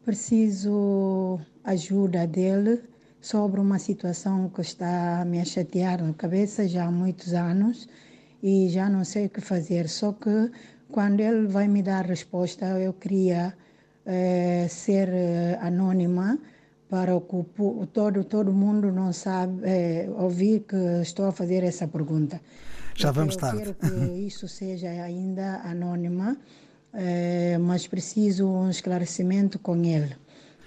preciso 0.03 1.39
ajuda 1.63 2.25
dele 2.25 2.81
sobre 3.21 3.61
uma 3.61 3.77
situação 3.77 4.49
que 4.49 4.61
está 4.61 5.21
a 5.21 5.25
me 5.25 5.45
chatear 5.45 6.03
na 6.03 6.13
cabeça 6.13 6.67
já 6.67 6.87
há 6.87 6.91
muitos 6.91 7.31
anos 7.35 7.87
e 8.41 8.69
já 8.69 8.89
não 8.89 9.03
sei 9.03 9.27
o 9.27 9.29
que 9.29 9.39
fazer. 9.39 9.87
Só 9.87 10.13
que 10.13 10.49
quando 10.91 11.19
ele 11.19 11.47
vai 11.47 11.67
me 11.67 11.81
dar 11.81 12.05
resposta, 12.05 12.65
eu 12.79 12.93
queria 12.93 13.53
é, 14.05 14.67
ser 14.69 15.09
é, 15.09 15.57
anônima 15.61 16.37
para 16.89 17.19
que 17.19 17.87
todo, 17.91 18.23
todo 18.23 18.53
mundo 18.53 18.91
não 18.91 19.11
sabe 19.11 19.61
é, 19.63 20.09
ouvir 20.17 20.61
que 20.61 21.01
estou 21.01 21.25
a 21.27 21.31
fazer 21.31 21.63
essa 21.63 21.87
pergunta. 21.87 22.39
Já 22.95 23.11
vamos 23.11 23.35
estar. 23.35 23.55
Quero 23.57 23.73
que 23.73 23.93
isso 24.27 24.47
seja 24.47 24.89
ainda 24.89 25.61
anônima 25.63 26.37
mas 27.59 27.85
preciso 27.85 28.47
um 28.47 28.69
esclarecimento 28.69 29.59
com 29.59 29.75
ele. 29.83 30.15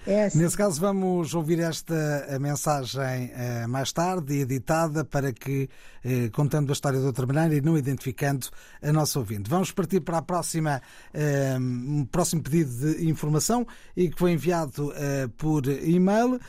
É 0.09 0.25
assim. 0.25 0.39
Nesse 0.39 0.57
caso, 0.57 0.81
vamos 0.81 1.35
ouvir 1.35 1.59
esta 1.59 1.93
mensagem 2.41 3.27
uh, 3.27 3.69
mais 3.69 3.93
tarde, 3.93 4.39
editada, 4.39 5.05
para 5.05 5.31
que, 5.31 5.69
uh, 6.03 6.31
contando 6.31 6.71
a 6.71 6.73
história 6.73 6.99
de 6.99 7.05
outra 7.05 7.27
maneira 7.27 7.53
e 7.53 7.61
não 7.61 7.77
identificando 7.77 8.47
a 8.81 8.91
nossa 8.91 9.19
ouvinte. 9.19 9.47
Vamos 9.47 9.71
partir 9.71 9.99
para 9.99 10.17
a 10.17 10.21
próxima, 10.23 10.81
uh, 11.13 11.59
um 11.61 12.05
próximo 12.05 12.41
pedido 12.41 12.71
de 12.71 13.07
informação 13.07 13.67
e 13.95 14.09
que 14.09 14.17
foi 14.17 14.31
enviado 14.31 14.91
por 15.37 15.67
e-mail. 15.67 16.39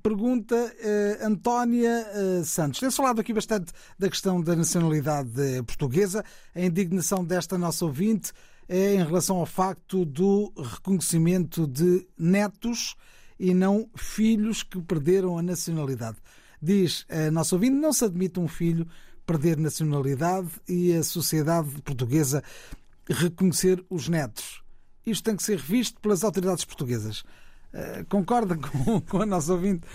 pergunta 0.00 0.72
Antónia 1.20 2.06
Santos. 2.44 2.78
Tem-se 2.78 2.96
falado 2.96 3.20
aqui 3.20 3.32
bastante 3.32 3.72
da 3.98 4.08
questão 4.08 4.40
da 4.40 4.54
nacionalidade 4.54 5.62
portuguesa, 5.66 6.24
a 6.54 6.60
indignação 6.60 7.24
desta 7.24 7.58
nossa 7.58 7.84
ouvinte 7.84 8.32
é 8.68 8.94
em 8.94 9.04
relação 9.04 9.38
ao 9.38 9.46
facto 9.46 10.04
do 10.04 10.52
reconhecimento 10.56 11.66
de 11.66 12.06
netos 12.18 12.94
e 13.38 13.54
não 13.54 13.88
filhos 13.96 14.62
que 14.62 14.80
perderam 14.82 15.38
a 15.38 15.42
nacionalidade. 15.42 16.18
Diz 16.60 17.06
a 17.08 17.30
nossa 17.30 17.54
ouvinte, 17.54 17.76
não 17.76 17.92
se 17.92 18.04
admite 18.04 18.38
um 18.38 18.48
filho 18.48 18.86
perder 19.24 19.56
nacionalidade 19.56 20.48
e 20.68 20.92
a 20.92 21.02
sociedade 21.02 21.70
portuguesa 21.82 22.42
reconhecer 23.08 23.82
os 23.88 24.08
netos. 24.08 24.62
Isto 25.06 25.24
tem 25.24 25.36
que 25.36 25.42
ser 25.42 25.58
revisto 25.58 26.00
pelas 26.00 26.24
autoridades 26.24 26.64
portuguesas. 26.64 27.20
Uh, 27.72 28.04
concorda 28.08 28.56
com, 28.58 29.00
com 29.00 29.22
a 29.22 29.26
nossa 29.26 29.52
ouvinte? 29.52 29.86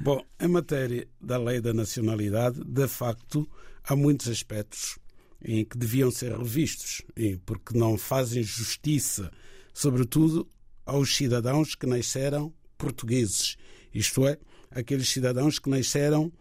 Bom, 0.00 0.22
em 0.40 0.48
matéria 0.48 1.06
da 1.20 1.38
lei 1.38 1.60
da 1.60 1.72
nacionalidade, 1.72 2.62
de 2.64 2.88
facto, 2.88 3.48
há 3.84 3.94
muitos 3.94 4.28
aspectos 4.28 4.98
em 5.42 5.64
que 5.64 5.76
deviam 5.76 6.10
ser 6.10 6.36
revistos, 6.36 7.02
porque 7.44 7.76
não 7.76 7.96
fazem 7.98 8.42
justiça, 8.42 9.30
sobretudo 9.72 10.48
aos 10.84 11.14
cidadãos 11.14 11.74
que 11.74 11.86
nasceram 11.86 12.52
portugueses, 12.78 13.56
isto 13.92 14.26
é, 14.26 14.38
aqueles 14.70 15.08
cidadãos 15.08 15.58
que 15.58 15.70
nasceram 15.70 16.32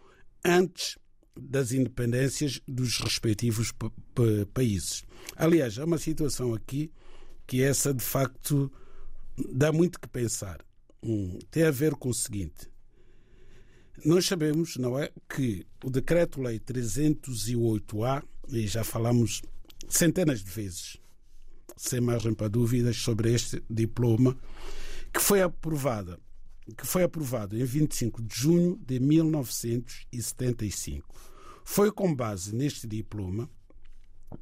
antes 0.44 0.98
das 1.38 1.72
independências 1.72 2.62
dos 2.68 3.00
respectivos 3.00 3.74
países. 4.54 5.04
Aliás, 5.36 5.78
há 5.78 5.86
uma 5.86 5.98
situação 5.98 6.54
aqui 6.54 6.92
que 7.46 7.62
essa 7.62 7.94
de 7.94 8.04
facto 8.04 8.72
dá 9.54 9.72
muito 9.72 10.00
que 10.00 10.08
pensar. 10.08 10.60
Hum, 11.04 11.38
tem 11.52 11.64
a 11.64 11.72
ver 11.72 11.94
com 11.96 12.10
o 12.10 12.14
seguinte: 12.14 12.70
nós 14.04 14.26
sabemos, 14.26 14.78
não 14.78 14.98
é, 14.98 15.12
que 15.30 15.66
o 15.84 15.90
Decreto-Lei 15.90 16.60
308-A, 16.60 18.24
e 18.50 18.68
já 18.68 18.84
falamos 18.84 19.42
centenas 19.88 20.44
de 20.44 20.52
vezes, 20.52 20.98
sem 21.76 22.00
margem 22.02 22.34
para 22.34 22.48
dúvidas, 22.48 22.98
sobre 22.98 23.34
este 23.34 23.64
diploma, 23.70 24.38
que 25.14 25.20
foi 25.20 25.42
aprovada, 25.42 26.20
que 26.78 26.86
foi 26.86 27.04
aprovado 27.04 27.58
em 27.58 27.64
25 27.64 28.22
de 28.22 28.36
junho 28.36 28.80
de 28.86 29.00
1975. 29.00 31.16
Foi 31.64 31.92
com 31.92 32.14
base 32.14 32.54
neste 32.56 32.86
diploma 32.88 33.50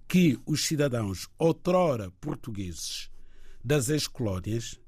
que 0.07 0.39
os 0.45 0.65
cidadãos 0.65 1.29
outrora 1.37 2.11
portugueses 2.19 3.09
das 3.63 3.89
ex-colónias 3.89 4.79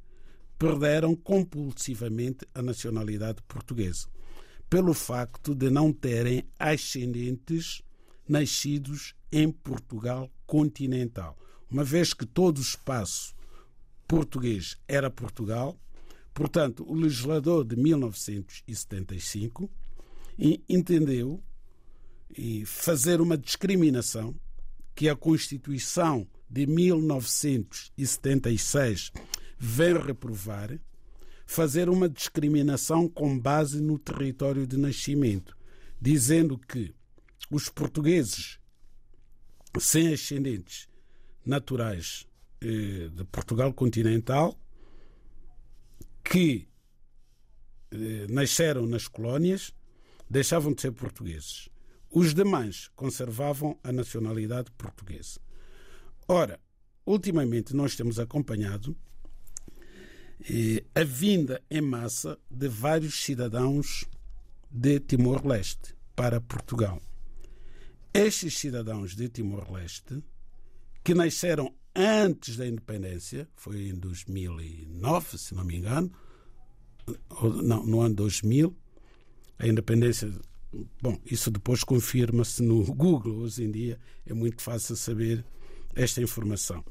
perderam 0.58 1.16
compulsivamente 1.16 2.48
a 2.54 2.62
nacionalidade 2.62 3.42
portuguesa 3.44 4.08
pelo 4.70 4.94
facto 4.94 5.54
de 5.54 5.70
não 5.70 5.94
terem 5.94 6.44
ascendentes 6.60 7.82
nascidos 8.28 9.16
em 9.32 9.50
Portugal 9.52 10.30
continental. 10.46 11.38
Uma 11.70 11.84
vez 11.84 12.14
que 12.14 12.26
todo 12.26 12.58
o 12.58 12.62
espaço 12.62 13.36
português 14.08 14.78
era 14.88 15.10
Portugal, 15.10 15.78
portanto, 16.34 16.86
o 16.88 16.94
legislador 16.94 17.66
de 17.66 17.76
1975 17.76 19.70
entendeu 20.70 21.44
fazer 22.66 23.20
uma 23.22 23.38
discriminação 23.38 24.36
que 24.94 25.08
a 25.10 25.16
Constituição 25.16 26.28
de 26.50 26.68
1976 26.68 29.12
vem 29.58 29.98
reprovar 29.98 30.78
fazer 31.46 31.90
uma 31.90 32.10
discriminação 32.10 33.08
com 33.08 33.38
base 33.38 33.82
no 33.82 34.00
território 34.00 34.66
de 34.66 34.78
nascimento, 34.78 35.56
dizendo 36.02 36.58
que 36.58 36.94
os 37.50 37.70
portugueses 37.70 38.60
sem 39.80 40.14
ascendentes 40.14 40.88
naturais 41.46 42.28
eh, 42.62 43.10
de 43.14 43.24
Portugal 43.26 43.74
continental 43.74 44.58
que 46.24 46.68
eh, 47.92 48.28
nasceram 48.30 48.86
nas 48.86 49.08
colónias 49.08 49.74
deixavam 50.30 50.74
de 50.74 50.82
ser 50.82 50.92
portugueses. 50.92 51.70
Os 52.10 52.34
demais 52.34 52.90
conservavam 52.96 53.78
a 53.84 53.92
nacionalidade 53.92 54.72
portuguesa. 54.72 55.40
Ora, 56.28 56.60
ultimamente 57.06 57.76
nós 57.76 57.96
temos 57.96 58.18
acompanhado 58.20 58.98
a 60.94 61.04
vinda 61.04 61.62
em 61.70 61.82
massa 61.82 62.38
de 62.50 62.68
vários 62.68 63.24
cidadãos 63.24 64.06
de 64.70 65.00
Timor-Leste 65.00 65.96
para 66.16 66.42
Portugal. 66.42 67.02
Estes 68.18 68.58
cidadãos 68.60 69.14
de 69.14 69.28
Timor-Leste, 69.28 70.24
que 71.04 71.14
nasceram 71.14 71.76
antes 71.94 72.56
da 72.56 72.66
independência, 72.66 73.46
foi 73.58 73.90
em 73.90 73.96
2009, 73.96 75.38
se 75.38 75.54
não 75.54 75.66
me 75.66 75.76
engano, 75.76 76.10
não, 77.62 77.86
no 77.86 78.00
ano 78.00 78.16
2000, 78.16 78.74
a 79.60 79.68
independência. 79.68 80.32
Bom, 81.02 81.20
isso 81.26 81.52
depois 81.52 81.84
confirma-se 81.84 82.64
no 82.64 82.86
Google. 82.96 83.40
Hoje 83.40 83.66
em 83.66 83.72
dia 83.72 84.00
é 84.26 84.34
muito 84.34 84.62
fácil 84.62 84.96
saber 84.96 85.44
esta 85.94 86.22
informação. 86.22 86.86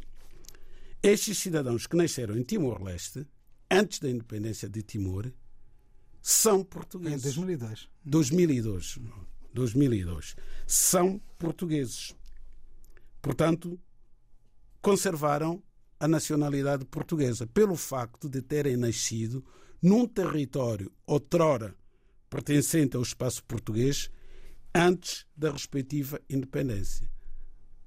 Estes 1.02 1.38
cidadãos 1.38 1.86
que 1.86 1.96
nasceram 1.96 2.36
em 2.36 2.42
Timor-Leste 2.42 3.26
antes 3.70 3.98
da 3.98 4.10
independência 4.10 4.68
de 4.68 4.82
Timor, 4.82 5.32
são 6.20 6.62
portugueses. 6.62 7.20
Em 7.20 7.22
2002. 7.22 7.88
2002. 8.04 8.98
2002. 9.54 10.36
São 10.66 11.20
portugueses. 11.38 12.14
Portanto, 13.22 13.80
conservaram 14.82 15.62
a 15.98 16.06
nacionalidade 16.06 16.84
portuguesa 16.84 17.46
pelo 17.46 17.76
facto 17.76 18.28
de 18.28 18.42
terem 18.42 18.76
nascido 18.76 19.42
num 19.80 20.06
território 20.06 20.92
outrora 21.06 21.74
pertencente 22.28 22.96
ao 22.96 23.02
espaço 23.02 23.42
português 23.44 24.10
antes 24.74 25.24
da 25.36 25.50
respectiva 25.50 26.20
independência. 26.28 27.08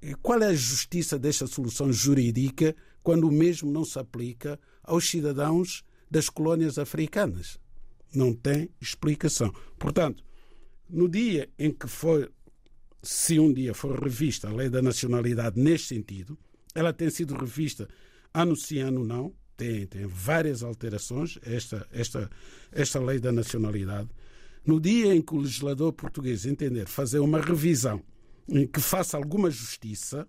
E 0.02 0.16
qual 0.16 0.42
é 0.42 0.48
a 0.48 0.56
justiça 0.56 1.20
desta 1.20 1.46
solução 1.46 1.92
jurídica 1.92 2.76
quando 3.04 3.28
o 3.28 3.32
mesmo 3.32 3.72
não 3.72 3.86
se 3.86 4.00
aplica 4.00 4.60
aos 4.84 5.10
cidadãos 5.10 5.84
das 6.10 6.30
colónias 6.30 6.78
africanas. 6.78 7.60
Não 8.14 8.34
tem 8.34 8.70
explicação. 8.82 9.54
Portanto, 9.78 10.24
no 10.90 11.10
dia 11.10 11.50
em 11.58 11.72
que 11.72 11.88
foi, 11.88 12.30
se 13.02 13.40
um 13.40 13.54
dia 13.54 13.74
for 13.74 14.02
revista 14.02 14.50
a 14.50 14.54
lei 14.54 14.70
da 14.70 14.82
nacionalidade 14.82 15.60
neste 15.60 15.88
sentido, 15.88 16.38
ela 16.74 16.94
tem 16.94 17.10
sido 17.10 17.36
revista 17.36 17.88
ano 18.34 18.56
sim, 18.56 18.80
ano 18.80 19.04
não, 19.04 19.34
tem, 19.56 19.88
tem 19.88 20.06
várias 20.06 20.62
alterações, 20.62 21.40
esta, 21.42 21.88
esta, 21.92 22.30
esta 22.72 23.00
lei 23.00 23.20
da 23.20 23.32
nacionalidade. 23.32 24.10
No 24.66 24.80
dia 24.80 25.14
em 25.16 25.22
que 25.22 25.34
o 25.34 25.40
legislador 25.40 25.92
português 25.94 26.46
entender 26.46 26.88
fazer 26.88 27.20
uma 27.20 27.42
revisão 27.42 28.04
em 28.48 28.68
que 28.68 28.80
faça 28.80 29.18
alguma 29.18 29.50
justiça 29.50 30.28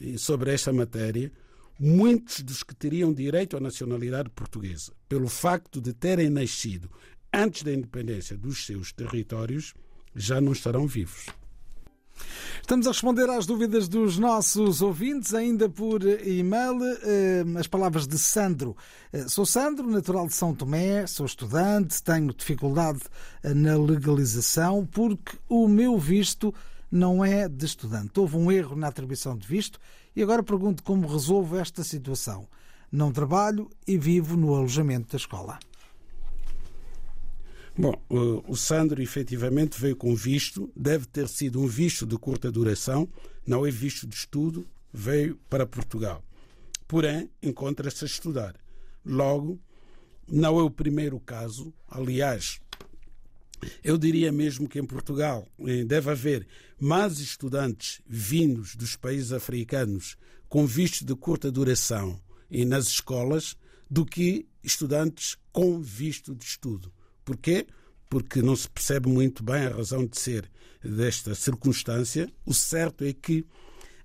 eh, 0.00 0.18
sobre 0.18 0.52
esta 0.52 0.72
matéria, 0.72 1.30
muitos 1.78 2.40
dos 2.40 2.62
que 2.62 2.74
teriam 2.74 3.12
direito 3.12 3.56
à 3.56 3.60
nacionalidade 3.60 4.30
portuguesa, 4.30 4.92
pelo 5.08 5.28
facto 5.28 5.80
de 5.80 5.92
terem 5.92 6.28
nascido 6.28 6.90
antes 7.32 7.62
da 7.62 7.72
independência 7.72 8.36
dos 8.36 8.66
seus 8.66 8.92
territórios, 8.92 9.74
já 10.14 10.40
não 10.40 10.52
estarão 10.52 10.86
vivos. 10.86 11.26
Estamos 12.60 12.86
a 12.86 12.90
responder 12.90 13.30
às 13.30 13.46
dúvidas 13.46 13.88
dos 13.88 14.18
nossos 14.18 14.82
ouvintes, 14.82 15.32
ainda 15.32 15.68
por 15.68 16.02
e-mail, 16.02 16.78
eh, 17.02 17.44
as 17.58 17.66
palavras 17.66 18.06
de 18.06 18.18
Sandro. 18.18 18.76
Eh, 19.12 19.26
sou 19.28 19.46
Sandro, 19.46 19.88
natural 19.88 20.26
de 20.26 20.34
São 20.34 20.54
Tomé, 20.54 21.06
sou 21.06 21.24
estudante, 21.24 22.02
tenho 22.02 22.34
dificuldade 22.34 23.00
eh, 23.42 23.54
na 23.54 23.76
legalização 23.78 24.84
porque 24.84 25.38
o 25.48 25.66
meu 25.68 25.96
visto 25.96 26.52
não 26.90 27.24
é 27.24 27.48
de 27.48 27.64
estudante. 27.64 28.18
Houve 28.18 28.36
um 28.36 28.50
erro 28.50 28.76
na 28.76 28.88
atribuição 28.88 29.36
de 29.36 29.46
visto 29.46 29.78
e 30.14 30.22
agora 30.22 30.42
pergunto 30.42 30.82
como 30.82 31.06
resolvo 31.06 31.56
esta 31.56 31.82
situação. 31.84 32.48
Não 32.90 33.12
trabalho 33.12 33.70
e 33.86 33.96
vivo 33.96 34.36
no 34.36 34.54
alojamento 34.54 35.12
da 35.12 35.16
escola. 35.16 35.58
Bom, 37.80 37.94
o 38.08 38.56
Sandro 38.56 39.00
efetivamente 39.00 39.80
veio 39.80 39.94
com 39.94 40.12
visto, 40.12 40.68
deve 40.74 41.06
ter 41.06 41.28
sido 41.28 41.60
um 41.62 41.66
visto 41.68 42.04
de 42.04 42.18
curta 42.18 42.50
duração, 42.50 43.08
não 43.46 43.64
é 43.64 43.70
visto 43.70 44.04
de 44.04 44.16
estudo, 44.16 44.66
veio 44.92 45.36
para 45.48 45.64
Portugal. 45.64 46.24
Porém, 46.88 47.30
encontra-se 47.40 48.02
a 48.02 48.08
estudar. 48.08 48.56
Logo, 49.06 49.60
não 50.26 50.58
é 50.58 50.62
o 50.64 50.70
primeiro 50.72 51.20
caso. 51.20 51.72
Aliás, 51.88 52.58
eu 53.84 53.96
diria 53.96 54.32
mesmo 54.32 54.68
que 54.68 54.80
em 54.80 54.84
Portugal 54.84 55.46
eh, 55.60 55.84
deve 55.84 56.10
haver 56.10 56.48
mais 56.80 57.20
estudantes 57.20 58.00
vindos 58.04 58.74
dos 58.74 58.96
países 58.96 59.30
africanos 59.30 60.16
com 60.48 60.66
visto 60.66 61.04
de 61.04 61.14
curta 61.14 61.48
duração 61.48 62.20
e 62.50 62.64
nas 62.64 62.88
escolas 62.88 63.56
do 63.88 64.04
que 64.04 64.48
estudantes 64.64 65.36
com 65.52 65.80
visto 65.80 66.34
de 66.34 66.44
estudo. 66.44 66.92
Porquê? 67.28 67.66
Porque 68.08 68.40
não 68.40 68.56
se 68.56 68.66
percebe 68.70 69.06
muito 69.06 69.44
bem 69.44 69.66
a 69.66 69.76
razão 69.76 70.06
de 70.06 70.18
ser 70.18 70.50
desta 70.82 71.34
circunstância. 71.34 72.26
O 72.46 72.54
certo 72.54 73.04
é 73.04 73.12
que 73.12 73.44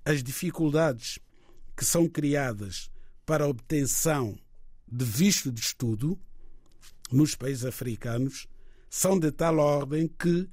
as 0.03 0.21
dificuldades 0.21 1.19
que 1.73 1.85
são 1.85 2.05
criadas 2.05 2.91
para 3.25 3.45
a 3.45 3.47
obtenção 3.47 4.37
de 4.85 5.05
visto 5.05 5.49
de 5.53 5.61
estudo 5.61 6.19
nos 7.09 7.33
países 7.33 7.63
africanos 7.63 8.45
são 8.89 9.17
de 9.17 9.31
tal 9.31 9.57
ordem 9.57 10.05
que 10.05 10.49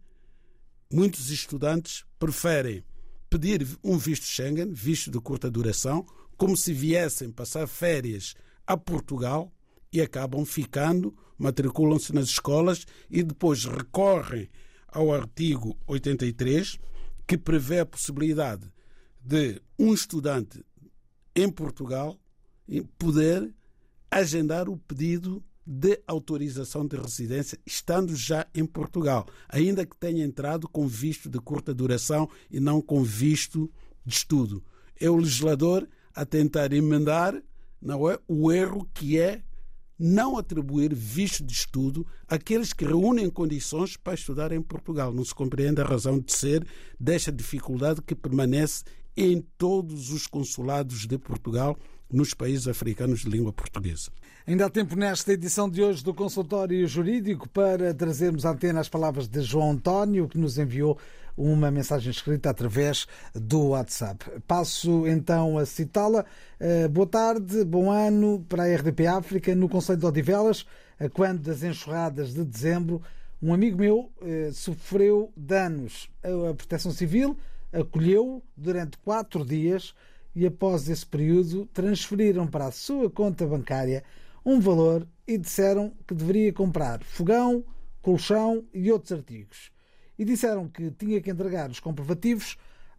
muitos 0.93 1.29
estudantes 1.29 2.05
preferem 2.21 2.85
pedir 3.29 3.67
um 3.83 3.99
visto 3.99 4.27
Schengen, 4.27 4.73
visto 4.73 5.11
de 5.11 5.19
curta 5.19 5.51
duração, 5.51 6.07
como 6.37 6.57
se 6.57 6.73
viessem 6.73 7.33
passar 7.33 7.67
férias 7.67 8.37
a 8.65 8.77
Portugal 8.77 9.53
e 9.93 10.01
acabam 10.01 10.45
ficando, 10.45 11.15
matriculam-se 11.37 12.13
nas 12.15 12.27
escolas 12.27 12.87
e 13.11 13.23
depois 13.23 13.65
recorrem 13.65 14.49
ao 14.89 15.13
artigo 15.13 15.77
83, 15.87 16.79
que 17.27 17.37
prevê 17.37 17.81
a 17.81 17.87
possibilidade 17.87 18.71
de 19.21 19.61
um 19.79 19.93
estudante 19.93 20.65
em 21.35 21.51
Portugal 21.51 22.19
poder 22.99 23.53
agendar 24.11 24.69
o 24.69 24.77
pedido 24.77 25.43
de 25.67 26.01
autorização 26.07 26.87
de 26.87 26.97
residência, 26.97 27.59
estando 27.65 28.17
já 28.17 28.47
em 28.55 28.65
Portugal, 28.65 29.27
ainda 29.49 29.87
que 29.87 29.97
tenha 29.97 30.25
entrado 30.25 30.69
com 30.69 30.87
visto 30.87 31.29
de 31.29 31.39
curta 31.39 31.73
duração 31.73 32.29
e 32.51 32.59
não 32.59 32.81
com 32.81 33.05
visto 33.05 33.71
de 34.05 34.15
estudo. 34.15 34.65
É 34.99 35.09
o 35.09 35.17
legislador 35.17 35.89
a 36.15 36.25
tentar 36.25 36.73
emendar 36.73 37.41
não 37.81 38.11
é, 38.11 38.19
o 38.27 38.51
erro 38.51 38.89
que 38.93 39.19
é 39.19 39.43
não 40.01 40.39
atribuir 40.39 40.95
visto 40.95 41.45
de 41.45 41.53
estudo 41.53 42.07
àqueles 42.27 42.73
que 42.73 42.87
reúnem 42.87 43.29
condições 43.29 43.99
para 43.99 44.15
estudar 44.15 44.51
em 44.51 44.63
Portugal. 44.63 45.13
Não 45.13 45.25
se 45.25 45.35
compreende 45.35 45.83
a 45.83 45.85
razão 45.85 46.19
de 46.19 46.33
ser 46.33 46.67
desta 46.99 47.31
dificuldade 47.31 48.01
que 48.01 48.15
permanece 48.15 48.83
em 49.15 49.45
todos 49.59 50.11
os 50.11 50.27
consulados 50.27 51.07
de 51.07 51.19
Portugal 51.19 51.77
nos 52.11 52.33
países 52.33 52.67
africanos 52.67 53.21
de 53.21 53.29
língua 53.29 53.53
portuguesa. 53.53 54.11
Ainda 54.47 54.67
há 54.67 54.71
tempo 54.71 54.97
nesta 54.97 55.33
edição 55.33 55.69
de 55.69 55.83
hoje 55.83 56.03
do 56.03 56.15
Consultório 56.15 56.87
Jurídico 56.89 57.49
para 57.49 57.95
trazermos 57.95 58.45
à 58.47 58.51
antena 58.51 58.81
as 58.81 58.89
palavras 58.89 59.29
de 59.29 59.43
João 59.43 59.73
António, 59.73 60.27
que 60.27 60.39
nos 60.39 60.59
enviou 60.59 60.99
uma 61.41 61.71
mensagem 61.71 62.11
escrita 62.11 62.51
através 62.51 63.07
do 63.35 63.69
WhatsApp. 63.69 64.25
Passo 64.47 65.07
então 65.07 65.57
a 65.57 65.65
citá-la. 65.65 66.25
Uh, 66.61 66.89
boa 66.89 67.07
tarde, 67.07 67.65
bom 67.65 67.91
ano 67.91 68.45
para 68.49 68.65
a 68.65 68.77
RDP 68.77 69.07
África. 69.07 69.55
No 69.55 69.69
Conselho 69.69 69.99
de 69.99 70.07
Odivelas, 70.07 70.67
quando 71.15 71.41
das 71.41 71.63
enxurradas 71.63 72.35
de 72.35 72.45
dezembro, 72.45 73.03
um 73.43 73.55
amigo 73.55 73.79
meu 73.79 74.13
uh, 74.21 74.53
sofreu 74.53 75.33
danos. 75.35 76.11
A 76.23 76.55
Proteção 76.55 76.93
Civil 76.93 77.37
acolheu 77.73 78.43
durante 78.57 78.99
quatro 78.99 79.45
dias 79.45 79.95
e, 80.35 80.47
após 80.47 80.89
esse 80.89 81.07
período, 81.07 81.67
transferiram 81.73 82.47
para 82.47 82.67
a 82.67 82.73
sua 82.73 83.11
conta 83.11 83.47
bancária 83.47 84.05
um 84.45 84.61
valor 84.61 85.07
e 85.27 85.39
disseram 85.39 85.93
que 86.07 86.15
deveria 86.15 86.53
comprar 86.53 87.03
fogão, 87.03 87.65
colchão 88.03 88.65
e 88.73 88.91
outros 88.91 89.13
artigos. 89.13 89.71
E 90.21 90.25
disseram 90.27 90.69
que 90.69 90.91
tinha 90.91 91.19
que 91.19 91.31
entregar 91.31 91.71
os 91.71 91.81
comprovativos 91.81 92.59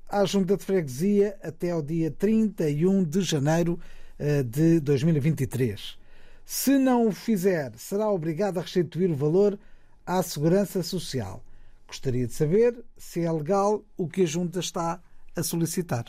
à 0.10 0.26
Junta 0.26 0.58
de 0.58 0.66
Freguesia 0.66 1.38
até 1.44 1.70
ao 1.70 1.80
dia 1.80 2.10
31 2.10 3.04
de 3.04 3.22
janeiro 3.22 3.80
eh, 4.18 4.42
de 4.42 4.80
2023. 4.80 6.00
Se 6.44 6.80
não 6.80 7.06
o 7.06 7.12
fizer, 7.12 7.74
será 7.78 8.10
obrigado 8.10 8.58
a 8.58 8.62
restituir 8.62 9.12
o 9.12 9.16
valor 9.16 9.60
à 10.04 10.24
Segurança 10.24 10.82
Social. 10.82 11.46
Gostaria 11.86 12.26
de 12.26 12.34
saber 12.34 12.84
se 12.98 13.22
é 13.24 13.32
legal 13.32 13.86
o 13.96 14.08
que 14.08 14.24
a 14.24 14.26
Junta 14.26 14.60
está 14.60 15.00
a 15.36 15.44
solicitar. 15.44 16.06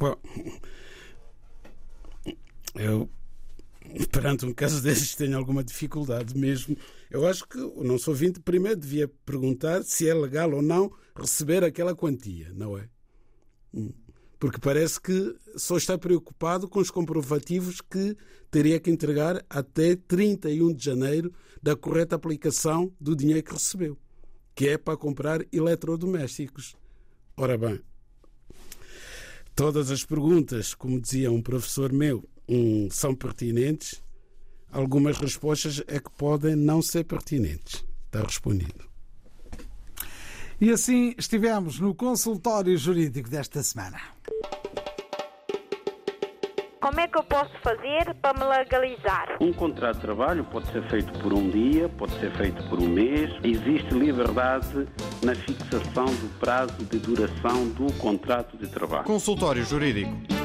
Bom, 0.00 0.16
eu 2.74 3.06
perante 4.10 4.46
um 4.46 4.52
caso 4.52 4.82
desses 4.82 5.14
tenho 5.14 5.36
alguma 5.36 5.62
dificuldade 5.62 6.36
mesmo. 6.36 6.76
Eu 7.10 7.26
acho 7.26 7.46
que 7.46 7.58
o 7.58 7.82
nosso 7.84 8.10
ouvinte 8.10 8.40
primeiro 8.40 8.78
devia 8.78 9.08
perguntar 9.24 9.82
se 9.82 10.08
é 10.08 10.14
legal 10.14 10.52
ou 10.52 10.62
não 10.62 10.92
receber 11.14 11.62
aquela 11.64 11.94
quantia, 11.94 12.50
não 12.54 12.76
é? 12.76 12.88
Hum. 13.74 13.92
Porque 14.38 14.58
parece 14.58 15.00
que 15.00 15.36
só 15.56 15.76
está 15.76 15.96
preocupado 15.96 16.68
com 16.68 16.80
os 16.80 16.90
comprovativos 16.90 17.80
que 17.80 18.16
teria 18.50 18.80
que 18.80 18.90
entregar 18.90 19.44
até 19.48 19.94
31 19.94 20.74
de 20.74 20.84
janeiro 20.84 21.32
da 21.62 21.76
correta 21.76 22.16
aplicação 22.16 22.92
do 23.00 23.14
dinheiro 23.14 23.42
que 23.42 23.52
recebeu, 23.52 23.96
que 24.54 24.68
é 24.68 24.76
para 24.76 24.96
comprar 24.96 25.46
eletrodomésticos. 25.52 26.74
Ora 27.36 27.56
bem, 27.56 27.80
todas 29.54 29.92
as 29.92 30.04
perguntas, 30.04 30.74
como 30.74 31.00
dizia 31.00 31.30
um 31.30 31.40
professor 31.40 31.92
meu, 31.92 32.28
um, 32.52 32.88
são 32.90 33.14
pertinentes, 33.14 34.02
algumas 34.70 35.16
respostas 35.18 35.82
é 35.88 35.98
que 35.98 36.10
podem 36.10 36.54
não 36.54 36.82
ser 36.82 37.04
pertinentes. 37.04 37.84
Está 38.06 38.20
respondido. 38.20 38.84
E 40.60 40.70
assim 40.70 41.14
estivemos 41.18 41.80
no 41.80 41.94
consultório 41.94 42.76
jurídico 42.76 43.28
desta 43.28 43.62
semana. 43.62 43.98
Como 46.80 47.00
é 47.00 47.06
que 47.06 47.16
eu 47.16 47.22
posso 47.22 47.52
fazer 47.62 48.12
para 48.20 48.38
me 48.38 48.44
legalizar? 48.44 49.36
Um 49.40 49.52
contrato 49.52 49.96
de 49.96 50.02
trabalho 50.02 50.44
pode 50.44 50.70
ser 50.72 50.82
feito 50.90 51.12
por 51.20 51.32
um 51.32 51.48
dia, 51.48 51.88
pode 51.88 52.12
ser 52.18 52.32
feito 52.36 52.62
por 52.68 52.80
um 52.80 52.88
mês. 52.88 53.30
Existe 53.42 53.94
liberdade 53.94 54.86
na 55.22 55.34
fixação 55.34 56.06
do 56.06 56.38
prazo 56.38 56.76
de 56.84 56.98
duração 56.98 57.68
do 57.68 57.90
contrato 57.94 58.56
de 58.58 58.68
trabalho. 58.68 59.04
Consultório 59.04 59.64
Jurídico 59.64 60.41